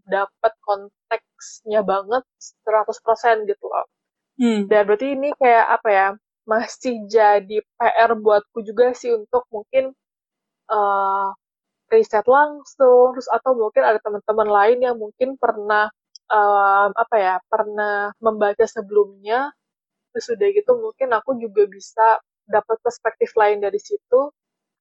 [0.08, 2.24] dapat konteksnya banget
[2.66, 3.86] 100% gitu loh.
[4.38, 4.66] Hmm.
[4.66, 6.08] Dan berarti ini kayak apa ya
[6.44, 9.96] masih jadi PR buatku juga sih untuk mungkin
[10.68, 11.32] uh,
[11.88, 15.88] riset langsung terus atau mungkin ada teman-teman lain yang mungkin pernah
[16.34, 19.54] um, apa ya pernah membaca sebelumnya.
[20.14, 24.30] Terus udah gitu mungkin aku juga bisa dapat perspektif lain dari situ.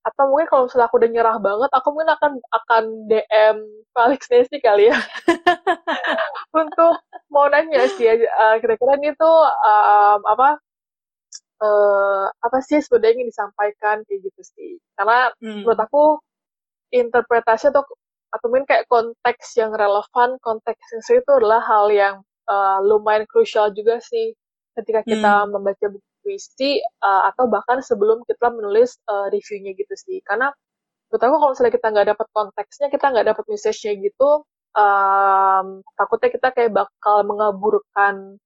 [0.02, 3.56] Atau mungkin kalau misalnya aku udah nyerah banget aku mungkin akan akan DM
[3.94, 4.98] Felix Nesi kali ya
[6.52, 6.94] untuk
[7.32, 10.60] mau nanya sih uh, kira-kira ini tuh um, apa
[11.64, 15.64] uh, apa sih sebenarnya ingin disampaikan kayak gitu sih karena hmm.
[15.64, 16.04] menurut aku
[16.92, 17.82] interpretasi atau
[18.32, 22.14] atau mungkin kayak konteks yang relevan, konteks yang itu adalah hal yang
[22.48, 24.32] uh, lumayan krusial juga sih
[24.72, 25.52] ketika kita hmm.
[25.52, 30.22] membaca buku puisi uh, atau bahkan sebelum kita menulis uh, reviewnya gitu sih.
[30.24, 30.48] Karena
[31.10, 34.30] menurut aku kalau misalnya kita nggak dapat konteksnya, kita nggak dapat message-nya gitu,
[34.76, 38.36] um, takutnya kita kayak bakal mengaburkan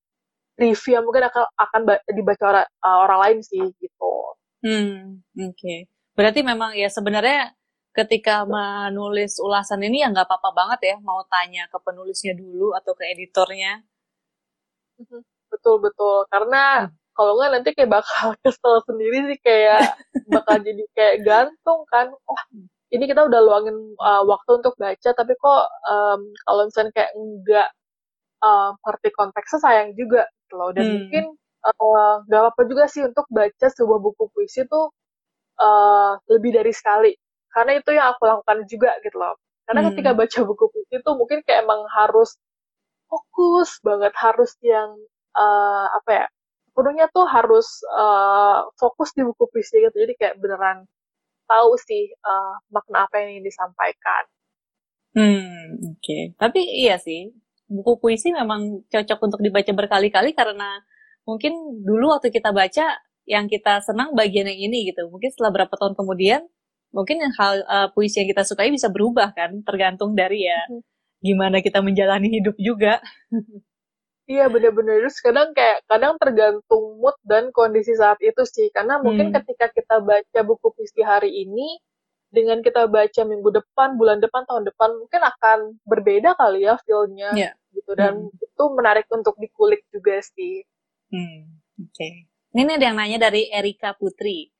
[0.56, 4.14] review yang mungkin akan akan dibaca orang, uh, orang lain sih gitu.
[4.64, 5.52] Hmm, oke.
[5.54, 5.78] Okay.
[6.16, 7.52] Berarti memang ya sebenarnya
[7.92, 12.92] ketika menulis ulasan ini ya nggak apa-apa banget ya mau tanya ke penulisnya dulu atau
[12.96, 13.84] ke editornya.
[15.00, 15.20] Mhm.
[15.52, 16.92] Betul betul karena hmm.
[17.16, 19.96] kalau nggak nanti kayak bakal kesel sendiri sih kayak
[20.28, 22.12] bakal jadi kayak gantung kan.
[22.12, 22.42] Oh
[22.94, 27.68] ini kita udah luangin uh, waktu untuk baca tapi kok um, kalau misalnya kayak nggak
[28.42, 30.94] uh, ngerti konteksnya sayang juga gitu loh dan hmm.
[30.94, 31.24] mungkin
[31.66, 34.94] uh, gak apa-apa juga sih untuk baca sebuah buku puisi tuh
[35.58, 37.12] uh, lebih dari sekali
[37.50, 39.34] karena itu yang aku lakukan juga gitu loh
[39.66, 39.88] karena hmm.
[39.94, 42.38] ketika baca buku puisi tuh mungkin kayak emang harus
[43.10, 44.94] fokus banget harus yang
[45.34, 46.26] uh, apa ya
[46.70, 50.84] sepenuhnya tuh harus uh, fokus di buku puisi gitu jadi kayak beneran
[51.46, 54.22] tahu sih uh, makna apa yang ingin disampaikan.
[55.16, 56.02] Hmm, oke.
[56.04, 56.22] Okay.
[56.36, 57.32] Tapi iya sih,
[57.66, 60.82] buku puisi memang cocok untuk dibaca berkali-kali karena
[61.24, 65.08] mungkin dulu waktu kita baca yang kita senang bagian yang ini gitu.
[65.10, 66.46] Mungkin setelah berapa tahun kemudian,
[66.94, 70.82] mungkin yang hal uh, puisi yang kita sukai bisa berubah kan, tergantung dari ya hmm.
[71.24, 73.02] gimana kita menjalani hidup juga.
[74.26, 79.30] Iya bener-bener terus kadang kayak kadang tergantung mood dan kondisi saat itu sih karena mungkin
[79.30, 79.38] hmm.
[79.38, 81.78] ketika kita baca buku puisi hari ini
[82.34, 87.30] dengan kita baca minggu depan bulan depan tahun depan mungkin akan berbeda kali ya feelnya
[87.38, 87.54] yeah.
[87.70, 88.34] gitu dan hmm.
[88.42, 90.66] itu menarik untuk dikulik juga sih.
[91.14, 91.62] Hmm.
[91.86, 91.94] Oke.
[91.94, 92.14] Okay.
[92.50, 94.50] Ini ada yang nanya dari Erika Putri.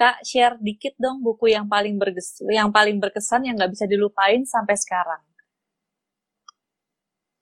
[0.00, 4.48] Kak, share dikit dong buku yang paling berges yang paling berkesan yang nggak bisa dilupain
[4.48, 5.20] sampai sekarang.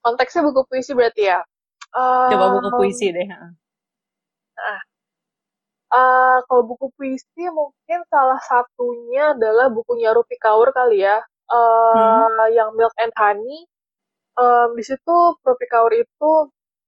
[0.03, 1.39] Konteksnya buku puisi berarti ya?
[1.93, 3.25] Coba buku puisi deh.
[3.25, 4.79] Nah,
[5.93, 11.17] uh, kalau buku puisi mungkin salah satunya adalah bukunya Rupi Kaur kali ya,
[11.49, 12.53] uh, hmm.
[12.53, 13.65] yang Milk and Honey.
[14.39, 16.31] Um, di situ Rupi Kaur itu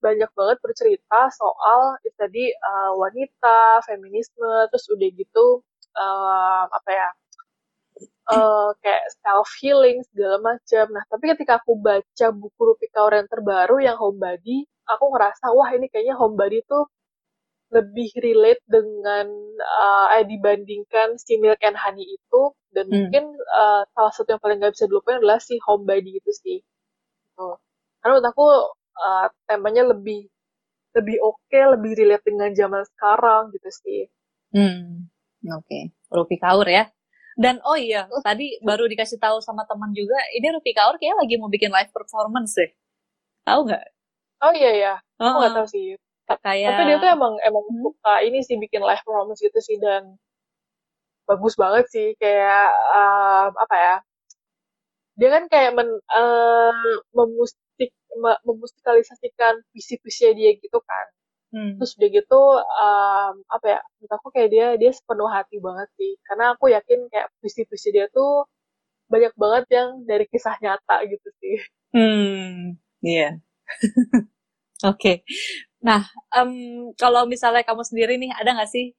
[0.01, 5.61] banyak banget bercerita soal itu tadi uh, wanita, feminisme, terus udah gitu
[5.93, 7.09] uh, apa ya
[8.31, 10.85] uh, kayak self healing segala macam.
[10.95, 15.69] Nah, tapi ketika aku baca buku Rupi Kaur yang terbaru yang Homebody, aku ngerasa wah
[15.73, 16.89] ini kayaknya Homebody tuh
[17.71, 22.93] lebih relate dengan uh, eh dibandingkan si Milk and Honey itu dan hmm.
[23.07, 26.59] mungkin uh, salah satu yang paling gak bisa dilupain adalah si Homebody itu sih.
[26.59, 27.47] Gitu.
[28.03, 28.47] Karena menurut aku
[28.99, 30.27] uh, temanya lebih
[30.91, 34.01] lebih oke, okay, lebih relate dengan zaman sekarang gitu sih.
[34.51, 35.07] Hmm,
[35.47, 35.63] oke.
[35.63, 35.83] Okay.
[36.11, 36.91] Rupi Kaur ya.
[37.39, 41.39] Dan oh iya, tadi baru dikasih tahu sama teman juga, ini Rupi Kaur kayak lagi
[41.39, 42.71] mau bikin live performance deh.
[43.47, 43.85] Tahu nggak?
[44.41, 45.85] Oh iya ya, aku uh, nggak tahu sih.
[46.25, 46.69] Kayak...
[46.73, 47.81] Tapi dia tuh emang emang hmm?
[47.85, 50.17] suka ini sih bikin live performance gitu sih dan
[51.29, 53.95] bagus banget sih kayak um, apa ya?
[55.19, 57.93] Dia kan kayak men, uh, memusik
[58.43, 61.05] memusikalisasikan visi-visi dia gitu kan.
[61.51, 61.75] Hmm.
[61.77, 63.79] Terus udah gitu um, apa ya?
[63.99, 66.17] Menurut aku kayak dia dia sepenuh hati banget sih.
[66.25, 68.49] Karena aku yakin kayak visi-visi dia tuh
[69.11, 71.57] banyak banget yang dari kisah nyata gitu sih.
[71.93, 73.37] Hmm, iya.
[73.37, 73.50] Yeah.
[74.81, 74.97] Oke.
[74.97, 75.15] Okay.
[75.81, 76.05] Nah,
[76.37, 78.93] um, kalau misalnya kamu sendiri nih, ada nggak sih?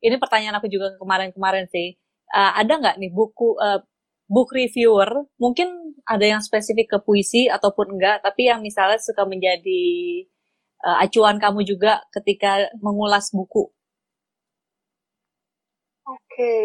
[0.00, 1.96] Ini pertanyaan aku juga kemarin-kemarin sih.
[2.32, 3.84] Uh, ada nggak nih buku uh,
[4.28, 5.28] book reviewer?
[5.36, 9.82] Mungkin ada yang spesifik ke puisi ataupun enggak, tapi yang misalnya suka menjadi
[10.84, 13.68] uh, acuan kamu juga ketika mengulas buku.
[16.08, 16.16] Oke.
[16.32, 16.64] Okay.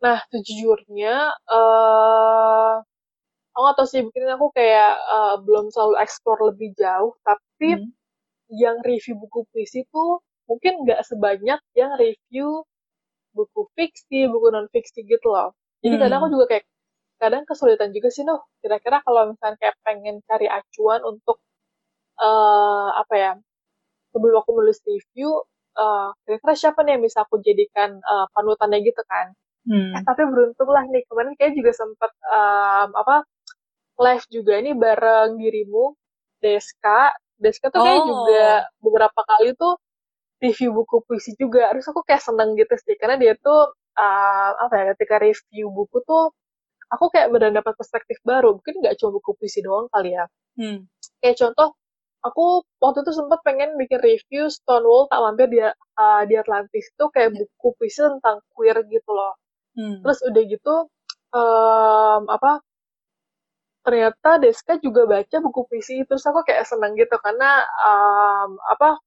[0.00, 2.80] Nah, sejujurnya, uh,
[3.60, 7.92] aku atau sih bikin aku kayak uh, belum selalu explore lebih jauh tapi hmm.
[8.56, 12.64] yang review buku puisi tuh mungkin nggak sebanyak yang review
[13.36, 15.52] buku fiksi buku non fiksi gitu loh
[15.84, 16.02] jadi hmm.
[16.08, 16.64] kadang aku juga kayak
[17.20, 21.38] kadang kesulitan juga sih noh kira-kira kalau misalnya kayak pengen cari acuan untuk
[22.16, 23.32] uh, apa ya
[24.10, 25.44] sebelum aku menulis review
[25.76, 29.36] uh, kira-kira siapa nih yang bisa aku jadikan uh, panutannya gitu kan
[29.68, 29.92] hmm.
[29.94, 33.22] eh, tapi beruntung lah nih kemarin kayak juga sempat um, apa
[34.00, 35.94] live juga ini bareng dirimu
[36.40, 38.80] Deska Deska tuh kayak juga oh.
[38.80, 39.76] beberapa kali tuh
[40.40, 44.74] review buku puisi juga terus aku kayak seneng gitu sih karena dia tuh uh, apa
[44.76, 46.32] ya ketika review buku tuh
[46.90, 50.24] aku kayak benar dapat perspektif baru mungkin nggak cuma buku puisi doang kali ya
[50.56, 50.88] hmm.
[51.20, 51.76] kayak contoh
[52.24, 57.04] aku waktu itu sempat pengen bikin review Stonewall tak mampir di uh, di Atlantis itu
[57.12, 57.38] kayak yeah.
[57.44, 59.36] buku puisi tentang queer gitu loh
[59.76, 60.00] hmm.
[60.04, 60.74] terus udah gitu
[61.36, 62.64] um, apa
[63.90, 69.02] ternyata Deska juga baca buku puisi terus aku kayak seneng gitu karena um, apa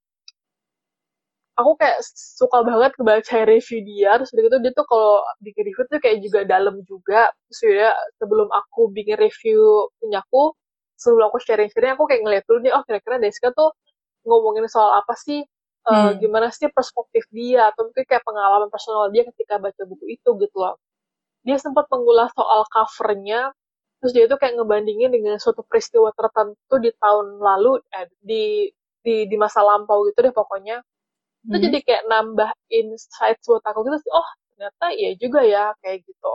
[1.55, 4.17] aku kayak suka banget baca review dia.
[4.19, 7.31] Terus begitu dia tuh kalau bikin review tuh kayak juga dalam juga.
[7.49, 10.51] Terus ya sebelum aku bikin review punyaku
[10.97, 13.71] sebelum aku sharing sharing aku kayak ngeliat dulu nih oh kira-kira Deska tuh
[14.27, 15.45] ngomongin soal apa sih?
[15.83, 16.23] Uh, hmm.
[16.23, 17.71] gimana sih perspektif dia?
[17.71, 20.75] Atau mungkin kayak pengalaman personal dia ketika baca buku itu gitu loh.
[21.47, 23.51] Dia sempat mengulas soal covernya
[24.03, 28.67] terus dia tuh kayak ngebandingin dengan suatu peristiwa tertentu di tahun lalu eh, di
[28.99, 31.47] di di masa lampau gitu deh pokoknya hmm.
[31.47, 36.03] itu jadi kayak nambah insight buat aku gitu sih oh ternyata iya juga ya kayak
[36.03, 36.33] gitu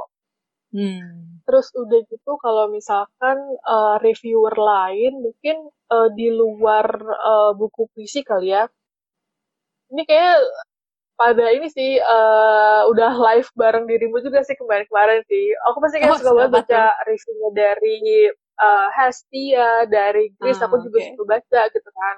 [0.73, 1.45] hmm.
[1.45, 3.37] terus udah gitu kalau misalkan
[3.69, 8.69] uh, reviewer lain mungkin uh, di luar uh, buku puisi kali ya.
[9.89, 10.37] Ini kayak
[11.19, 15.51] pada ini sih uh, udah live bareng dirimu juga sih kemarin-kemarin sih.
[15.67, 17.99] Aku pasti kayak oh, suka banget baca reviewnya dari
[18.63, 21.11] uh, Hestia, dari Grace, ah, aku juga okay.
[21.11, 22.17] suka baca gitu kan.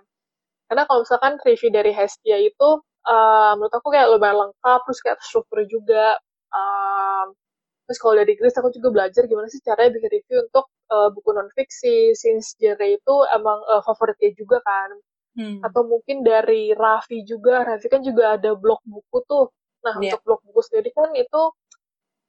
[0.68, 2.68] Karena kalau misalkan review dari Hestia itu
[3.08, 6.20] uh, menurut aku kayak lumayan lengkap, terus kayak struktur juga.
[6.52, 7.32] Um,
[7.88, 11.30] terus kalau dari Grace aku juga belajar gimana sih caranya bikin review untuk uh, buku
[11.32, 14.92] non fiksi, since genre itu emang uh, favoritnya juga kan.
[15.40, 15.64] Hmm.
[15.64, 19.48] Atau mungkin dari Raffi juga, Raffi kan juga ada blog buku tuh.
[19.80, 20.12] Nah yeah.
[20.12, 21.42] untuk blog buku sendiri kan itu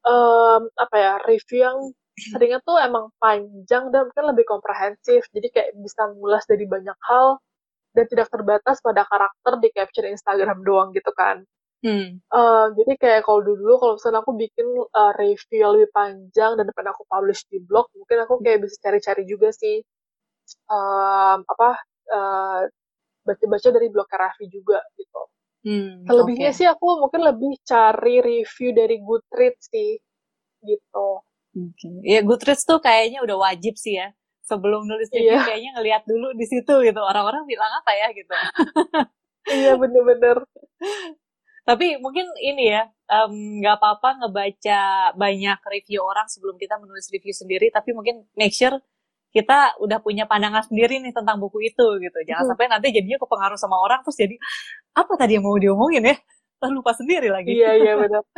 [0.07, 1.77] um, apa ya review yang
[2.15, 5.27] seringnya tuh emang panjang dan mungkin lebih komprehensif.
[5.35, 7.43] Jadi kayak bisa ngulas dari banyak hal
[7.91, 11.43] dan tidak terbatas pada karakter di capture Instagram doang gitu kan.
[11.81, 12.21] Hmm.
[12.29, 16.93] Uh, jadi kayak kalau dulu kalau misalnya aku bikin uh, review lebih panjang dan depan
[16.93, 19.81] aku publish di blog, mungkin aku kayak bisa cari-cari juga sih
[20.69, 21.69] um, apa
[22.13, 22.61] uh,
[23.21, 25.21] baca-baca dari blog Raffi juga gitu.
[25.61, 26.57] Hmm, Selebihnya okay.
[26.57, 29.93] sih aku mungkin lebih cari review dari Goodreads sih
[30.65, 31.07] gitu.
[31.53, 31.95] Okay.
[32.01, 34.09] Ya Goodreads tuh kayaknya udah wajib sih ya.
[34.41, 35.45] Sebelum nulis review yeah.
[35.45, 36.97] kayaknya ngeliat dulu di situ gitu.
[36.97, 38.33] Orang-orang bilang apa ya gitu.
[39.61, 40.41] iya bener-bener.
[41.61, 42.89] Tapi mungkin ini ya,
[43.61, 44.81] nggak um, apa-apa ngebaca
[45.13, 48.81] banyak review orang sebelum kita menulis review sendiri, tapi mungkin make sure
[49.31, 52.19] kita udah punya pandangan sendiri nih tentang buku itu gitu.
[52.27, 52.51] Jangan hmm.
[52.51, 54.35] sampai nanti jadinya kepengaruh sama orang terus jadi
[54.95, 56.15] apa tadi yang mau diomongin ya?
[56.59, 57.55] Terus lupa sendiri lagi.
[57.55, 58.23] Iya iya benar.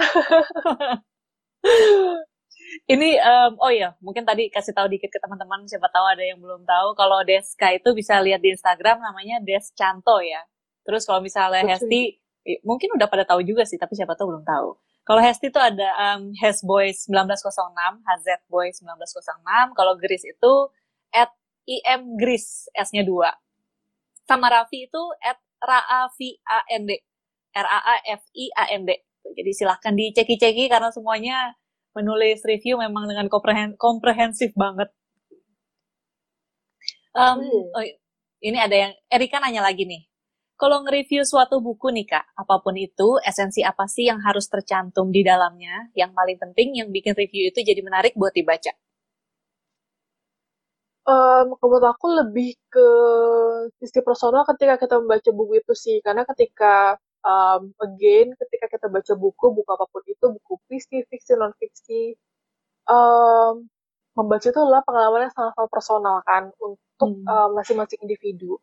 [2.93, 6.39] ini um, oh ya mungkin tadi kasih tahu dikit ke teman-teman siapa tahu ada yang
[6.39, 10.45] belum tahu kalau Deska itu bisa lihat di Instagram namanya Des Canto ya.
[10.83, 12.19] Terus kalau misalnya Hesti
[12.63, 14.75] mungkin udah pada tahu juga sih, tapi siapa tahu belum tahu.
[15.03, 17.43] Kalau Hesti itu ada um, Hesboys 1906,
[18.47, 19.75] Boy 1906.
[19.75, 20.53] Kalau Gris itu
[21.13, 21.31] at
[21.69, 24.27] im Gris, S-nya 2.
[24.27, 26.91] Sama Raffi itu at R-A-F-I-A-N-D.
[27.53, 28.91] R-A-A-F-I-A-N-D.
[29.37, 31.55] Jadi silahkan diceki-ceki karena semuanya
[31.95, 34.91] menulis review memang dengan komprehen komprehensif banget.
[37.13, 37.45] Um,
[37.77, 37.85] oh,
[38.41, 40.09] ini ada yang Erika nanya lagi nih
[40.63, 45.11] kalau nge-review suatu buku nih Kak, apa pun itu, esensi apa sih yang harus tercantum
[45.11, 45.91] di dalamnya?
[45.91, 48.71] Yang paling penting yang bikin review itu jadi menarik buat dibaca.
[51.03, 52.87] Um, menurut aku lebih ke
[53.83, 55.97] sisi personal ketika kita membaca buku itu sih.
[55.99, 56.95] Karena ketika,
[57.27, 62.15] um, again, ketika kita baca buku, buku apa pun itu, buku fiksi, fiksi, non-fiksi,
[62.87, 63.67] um,
[64.15, 67.27] membaca itu adalah pengalaman yang sangat-sangat personal kan, untuk hmm.
[67.27, 68.55] uh, masing-masing individu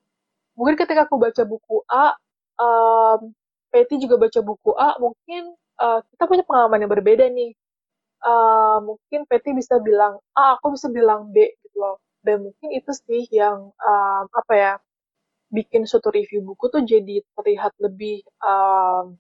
[0.61, 2.13] mungkin ketika aku baca buku A,
[2.61, 3.33] um,
[3.73, 7.57] Petty juga baca buku A, mungkin uh, kita punya pengalaman yang berbeda nih.
[8.21, 11.97] Uh, mungkin Petty bisa bilang A, aku bisa bilang B gitu loh.
[12.21, 14.73] Dan mungkin itu sih yang um, apa ya
[15.51, 19.19] bikin suatu review buku tuh jadi terlihat lebih um,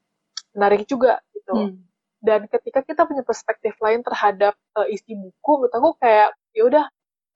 [0.55, 1.55] menarik juga gitu.
[1.55, 1.81] Hmm.
[2.21, 6.85] Dan ketika kita punya perspektif lain terhadap uh, isi buku, menurut aku kayak ya udah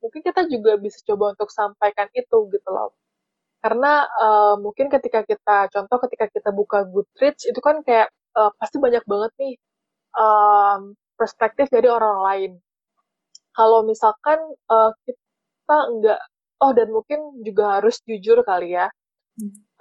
[0.04, 2.92] mungkin kita juga bisa coba untuk sampaikan itu gitu loh
[3.64, 8.76] karena uh, mungkin ketika kita contoh ketika kita buka Goodreads itu kan kayak uh, pasti
[8.76, 9.54] banyak banget nih
[10.12, 12.52] um, perspektif dari orang lain.
[13.56, 14.36] Kalau misalkan
[14.68, 15.23] uh, kita
[15.72, 16.20] enggak
[16.62, 18.88] oh dan mungkin juga harus jujur kali ya.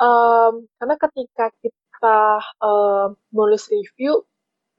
[0.01, 2.19] Um, karena ketika kita
[2.59, 4.25] uh, nulis review,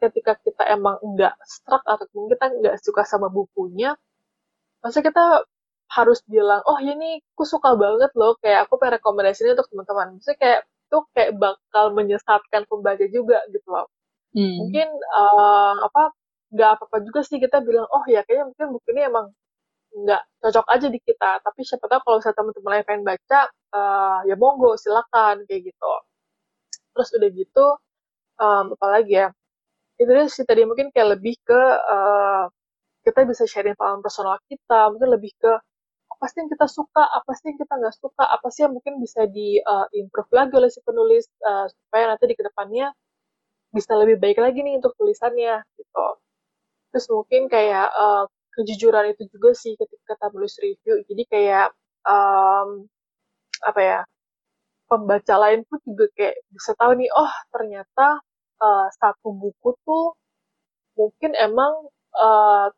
[0.02, 3.94] ketika kita emang enggak struck atau mungkin kita enggak suka sama bukunya,
[4.82, 5.46] masa kita
[5.94, 10.06] harus bilang oh ya ini aku suka banget loh kayak aku pengen rekomendasinya untuk teman-teman
[10.18, 13.86] maksudnya kayak itu kayak bakal menyesatkan pembaca juga gitu loh
[14.34, 14.54] hmm.
[14.64, 16.02] mungkin uh, apa
[16.54, 19.26] nggak apa-apa juga sih kita bilang oh ya kayaknya mungkin buku ini emang
[19.94, 21.30] nggak cocok aja di kita.
[21.40, 23.40] Tapi siapa tahu kalau misalnya teman-teman lain pengen baca
[23.74, 25.92] uh, ya monggo silakan kayak gitu.
[26.94, 27.66] Terus udah gitu
[28.42, 29.28] um, apa lagi ya?
[29.98, 32.50] Itu sih tadi mungkin kayak lebih ke uh,
[33.06, 35.52] kita bisa sharing pengalaman personal kita mungkin lebih ke
[36.14, 39.02] apa sih yang kita suka, apa sih yang kita nggak suka, apa sih yang mungkin
[39.02, 42.94] bisa di uh, improve lagi oleh si penulis uh, supaya nanti di ke depannya
[43.74, 46.06] bisa lebih baik lagi nih untuk tulisannya gitu.
[46.94, 48.24] Terus mungkin kayak uh,
[48.56, 50.94] kejujuran itu juga sih ketika kita menulis review.
[51.06, 51.68] Jadi kayak
[52.06, 52.86] um,
[53.64, 54.00] apa ya
[54.90, 58.20] pembaca lain pun juga kayak bisa tahu nih, oh ternyata
[58.62, 60.14] uh, satu buku tuh
[60.94, 62.70] mungkin emang uh,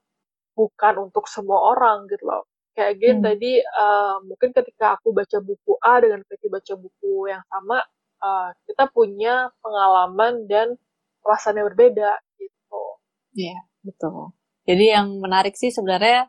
[0.56, 3.26] bukan untuk semua orang gitu loh kayak again hmm.
[3.32, 7.80] tadi uh, mungkin ketika aku baca buku A dengan ketika baca buku yang sama
[8.20, 10.76] uh, kita punya pengalaman dan
[11.24, 12.84] perasaan yang berbeda gitu.
[13.32, 14.36] Iya yeah, betul.
[14.66, 16.26] Jadi yang menarik sih sebenarnya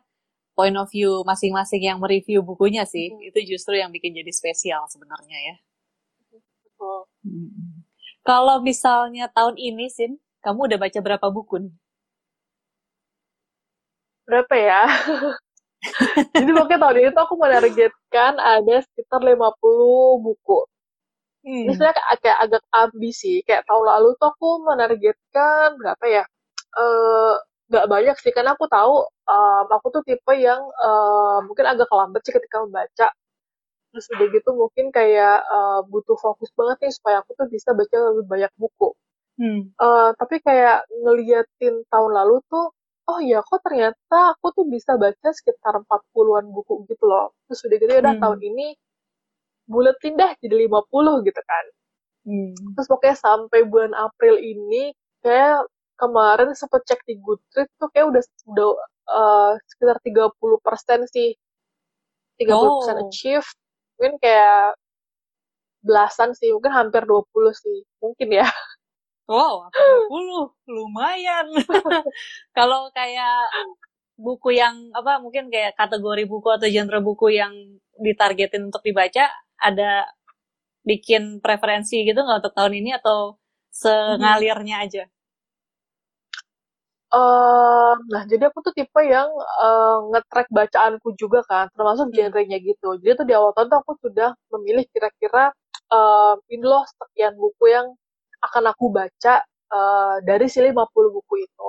[0.54, 3.30] point of view masing-masing yang mereview bukunya sih, hmm.
[3.30, 5.56] itu justru yang bikin jadi spesial sebenarnya ya.
[6.66, 6.98] Betul.
[7.26, 7.82] Hmm.
[8.22, 11.74] Kalau misalnya tahun ini, Sin, kamu udah baca berapa buku nih?
[14.28, 14.82] Berapa ya?
[16.36, 20.58] Jadi pokoknya tahun ini tuh aku menargetkan ada sekitar 50 buku.
[21.46, 21.64] Hmm.
[21.64, 23.40] Ini sebenarnya kayak agak ambis sih.
[23.46, 26.24] Kayak tahun lalu tuh aku menargetkan berapa ya?
[26.76, 27.34] Eh
[27.68, 32.24] nggak banyak sih karena aku tahu um, aku tuh tipe yang uh, mungkin agak lambat
[32.24, 33.12] sih ketika membaca
[33.92, 37.96] terus udah gitu mungkin kayak uh, butuh fokus banget nih supaya aku tuh bisa baca
[38.12, 38.88] lebih banyak buku
[39.40, 39.76] hmm.
[39.80, 42.72] uh, tapi kayak ngeliatin tahun lalu tuh
[43.08, 47.76] oh ya kok ternyata aku tuh bisa baca sekitar 40-an buku gitu loh terus udah
[47.80, 48.24] gitu ya udah hmm.
[48.24, 48.66] tahun ini
[49.68, 51.64] bulat pindah jadi 50 gitu kan
[52.28, 52.52] hmm.
[52.76, 54.92] terus pokoknya sampai bulan April ini
[55.24, 58.22] kayak kemarin sempat cek di Goodreads tuh kayak udah
[58.54, 58.68] udah
[59.10, 61.34] uh, sekitar 30 persen sih.
[62.38, 63.02] 30 persen oh.
[63.10, 63.48] achieve.
[63.98, 64.78] Mungkin kayak
[65.82, 67.78] belasan sih mungkin hampir 20 sih.
[67.98, 68.46] Mungkin ya.
[69.26, 69.68] Wow
[70.08, 71.46] 20 lumayan.
[72.56, 73.50] Kalau kayak
[74.18, 77.54] buku yang apa mungkin kayak kategori buku atau genre buku yang
[77.98, 80.10] ditargetin untuk dibaca ada
[80.82, 83.38] bikin preferensi gitu nggak untuk tahun ini atau
[83.70, 85.04] sengalirnya aja?
[88.08, 89.28] Nah, jadi aku tuh tipe yang
[89.62, 92.14] uh, nge-track bacaanku juga kan, termasuk hmm.
[92.16, 92.96] genrenya gitu.
[93.00, 95.52] Jadi tuh di awal tahun tuh aku sudah memilih kira-kira
[95.92, 97.86] uh, ini loh sekian buku yang
[98.44, 101.68] akan aku baca uh, dari si 50 buku itu.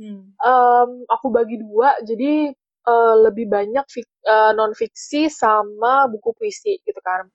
[0.00, 0.32] Hmm.
[0.40, 2.56] Um, aku bagi dua, jadi
[2.88, 7.28] uh, lebih banyak fik, uh, non fiksi sama buku puisi gitu kan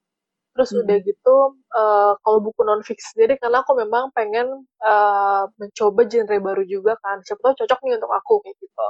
[0.56, 0.88] terus hmm.
[0.88, 1.36] udah gitu
[1.76, 6.96] uh, kalau buku non fiksi sendiri karena aku memang pengen uh, mencoba genre baru juga
[7.04, 8.88] kan siapa tahu cocok nih untuk aku kayak gitu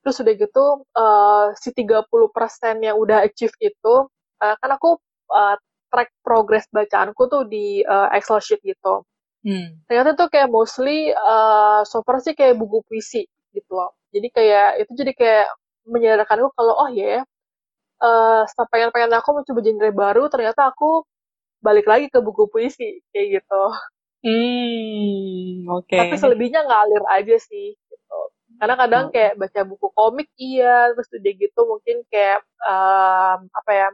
[0.00, 0.64] terus udah gitu
[0.96, 2.08] uh, si 30%
[2.80, 3.94] yang udah achieve itu
[4.40, 4.96] uh, kan aku
[5.28, 5.60] uh,
[5.92, 9.04] track progress bacaanku tuh di uh, Excel sheet gitu
[9.44, 9.84] hmm.
[9.84, 14.68] ternyata tuh kayak mostly uh, so far sih kayak buku puisi gitu loh jadi kayak
[14.80, 15.46] itu jadi kayak
[15.84, 17.22] menyadarkanku kalau oh ya yeah,
[18.02, 21.04] uh, pengen-pengen aku mencoba genre baru ternyata aku
[21.64, 23.64] balik lagi ke buku puisi kayak gitu.
[24.26, 25.86] Hmm, oke.
[25.86, 25.98] Okay.
[26.02, 28.20] Tapi selebihnya ngalir aja sih gitu.
[28.56, 29.12] Karena kadang oh.
[29.12, 33.88] kayak baca buku komik iya, terus udah gitu mungkin kayak um, apa ya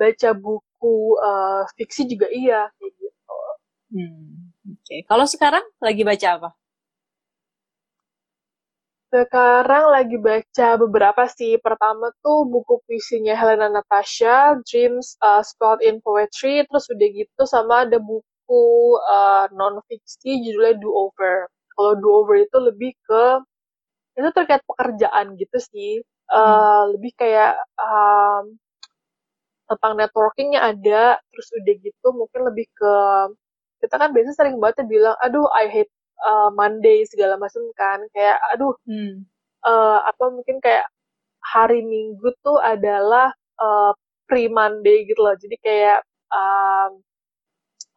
[0.00, 3.38] baca buku uh, fiksi juga iya kayak gitu.
[3.92, 4.82] Hmm, oke.
[4.82, 5.00] Okay.
[5.04, 6.50] Kalau sekarang lagi baca apa?
[9.12, 11.60] Sekarang lagi baca beberapa sih.
[11.60, 16.64] Pertama tuh buku puisinya Helena Natasha, Dreams uh, Spelled in Poetry.
[16.64, 18.64] Terus udah gitu sama ada buku
[19.04, 21.44] uh, non-fiksi judulnya Do Over.
[21.76, 23.24] Kalau Do Over itu lebih ke,
[24.16, 26.00] itu terkait pekerjaan gitu sih.
[26.32, 26.84] Uh, hmm.
[26.96, 28.56] Lebih kayak um,
[29.68, 31.20] tentang networkingnya ada.
[31.28, 32.94] Terus udah gitu mungkin lebih ke,
[33.84, 35.92] kita kan biasanya sering banget bilang, aduh I hate
[36.22, 38.00] uh, Monday segala macam kan.
[38.14, 39.26] Kayak aduh hmm.
[39.66, 40.86] uh, apa mungkin kayak
[41.42, 43.92] hari Minggu tuh adalah uh,
[44.26, 45.36] pre Monday gitu loh.
[45.36, 47.02] Jadi kayak um,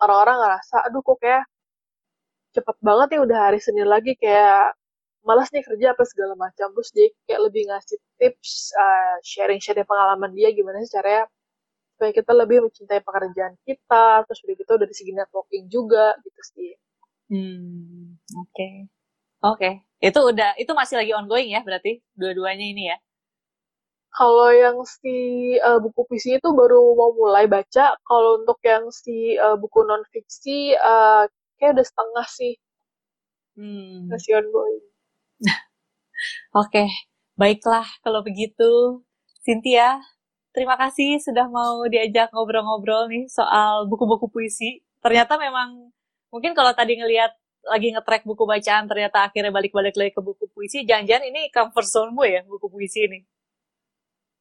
[0.03, 1.43] orang-orang ngerasa aduh kok kayak
[2.55, 4.73] cepet banget ya udah hari Senin lagi kayak
[5.25, 6.67] malas nih kerja apa segala macam.
[6.75, 11.29] Terus dia kayak lebih ngasih tips uh, sharing sharing pengalaman dia gimana sih caranya
[11.95, 14.25] supaya kita lebih mencintai pekerjaan kita.
[14.27, 16.73] Terus udah gitu dari segi networking juga gitu sih
[17.29, 18.53] Hmm, oke.
[18.53, 18.73] Okay.
[19.45, 19.73] Oke, okay.
[20.01, 22.97] itu udah itu masih lagi ongoing ya berarti dua-duanya ini ya?
[24.15, 25.11] Kalau yang si
[25.59, 27.99] uh, buku puisi itu baru mau mulai baca.
[27.99, 31.27] Kalau untuk yang si uh, buku non fiksi uh,
[31.59, 32.53] kayak udah setengah sih.
[33.59, 34.07] Hmm.
[34.07, 34.85] Masih ongoing.
[36.55, 36.87] Oke, okay.
[37.35, 39.03] baiklah kalau begitu.
[39.45, 40.01] Cynthia,
[40.55, 44.81] terima kasih sudah mau diajak ngobrol-ngobrol nih soal buku-buku puisi.
[45.03, 45.93] Ternyata memang
[46.33, 47.31] mungkin kalau tadi ngelihat
[47.65, 52.11] lagi ngetrack buku bacaan ternyata akhirnya balik-balik lagi ke buku puisi jangan-jangan ini comfort zone
[52.13, 53.19] gue ya buku puisi ini?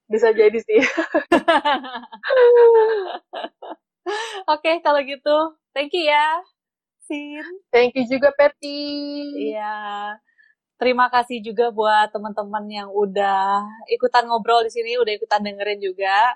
[0.05, 0.81] Bisa jadi sih.
[4.45, 6.45] Oke okay, kalau gitu thank you ya
[7.05, 7.45] Sin.
[7.69, 8.81] Thank you juga Patty.
[9.53, 10.17] Iya.
[10.81, 13.63] Terima kasih juga buat teman-teman yang udah
[13.93, 16.35] ikutan ngobrol di sini udah ikutan dengerin juga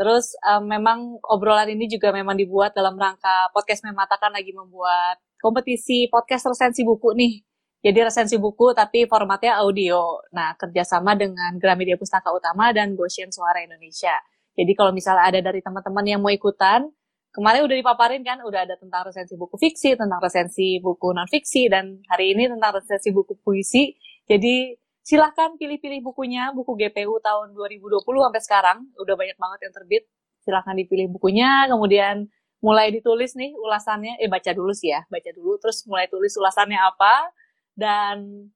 [0.00, 6.08] Terus um, memang obrolan ini juga memang dibuat dalam rangka podcast mematakan lagi membuat kompetisi
[6.08, 7.44] podcast resensi buku nih.
[7.84, 10.24] Jadi resensi buku tapi formatnya audio.
[10.32, 14.16] Nah, kerjasama dengan Gramedia Pustaka Utama dan Goshen Suara Indonesia.
[14.56, 16.88] Jadi kalau misalnya ada dari teman-teman yang mau ikutan,
[17.28, 21.68] kemarin udah dipaparin kan, udah ada tentang resensi buku fiksi, tentang resensi buku non fiksi,
[21.68, 23.92] dan hari ini tentang resensi buku puisi.
[24.24, 24.80] Jadi
[25.10, 30.04] silahkan pilih-pilih bukunya, buku GPU tahun 2020 sampai sekarang, udah banyak banget yang terbit.
[30.38, 32.30] Silahkan dipilih bukunya, kemudian
[32.62, 36.78] mulai ditulis nih ulasannya, eh baca dulu sih ya, baca dulu, terus mulai tulis ulasannya
[36.78, 37.26] apa,
[37.74, 38.46] dan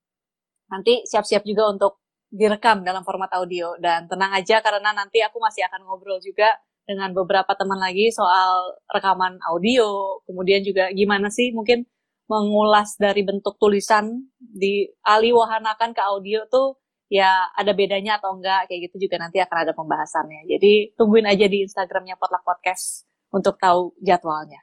[0.71, 1.99] nanti siap-siap juga untuk
[2.31, 3.75] direkam dalam format audio.
[3.83, 6.55] Dan tenang aja karena nanti aku masih akan ngobrol juga
[6.87, 11.83] dengan beberapa teman lagi soal rekaman audio, kemudian juga gimana sih mungkin
[12.25, 16.81] mengulas dari bentuk tulisan di aliwahanakan ke audio tuh
[17.13, 20.49] ya ada bedanya atau enggak kayak gitu juga nanti akan ada pembahasannya.
[20.49, 24.61] Jadi tungguin aja di Instagramnya Potluck Podcast untuk tahu jadwalnya.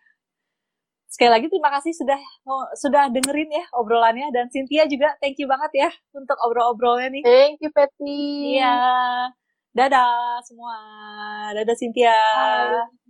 [1.12, 2.20] Sekali lagi terima kasih sudah
[2.80, 7.24] sudah dengerin ya obrolannya dan Cynthia juga thank you banget ya untuk obrol-obrolnya nih.
[7.28, 8.57] Thank you Betty.
[8.57, 8.80] Iya.
[9.76, 10.76] Dadah semua.
[11.51, 12.16] Dadah Cynthia.
[12.16, 13.01] Bye.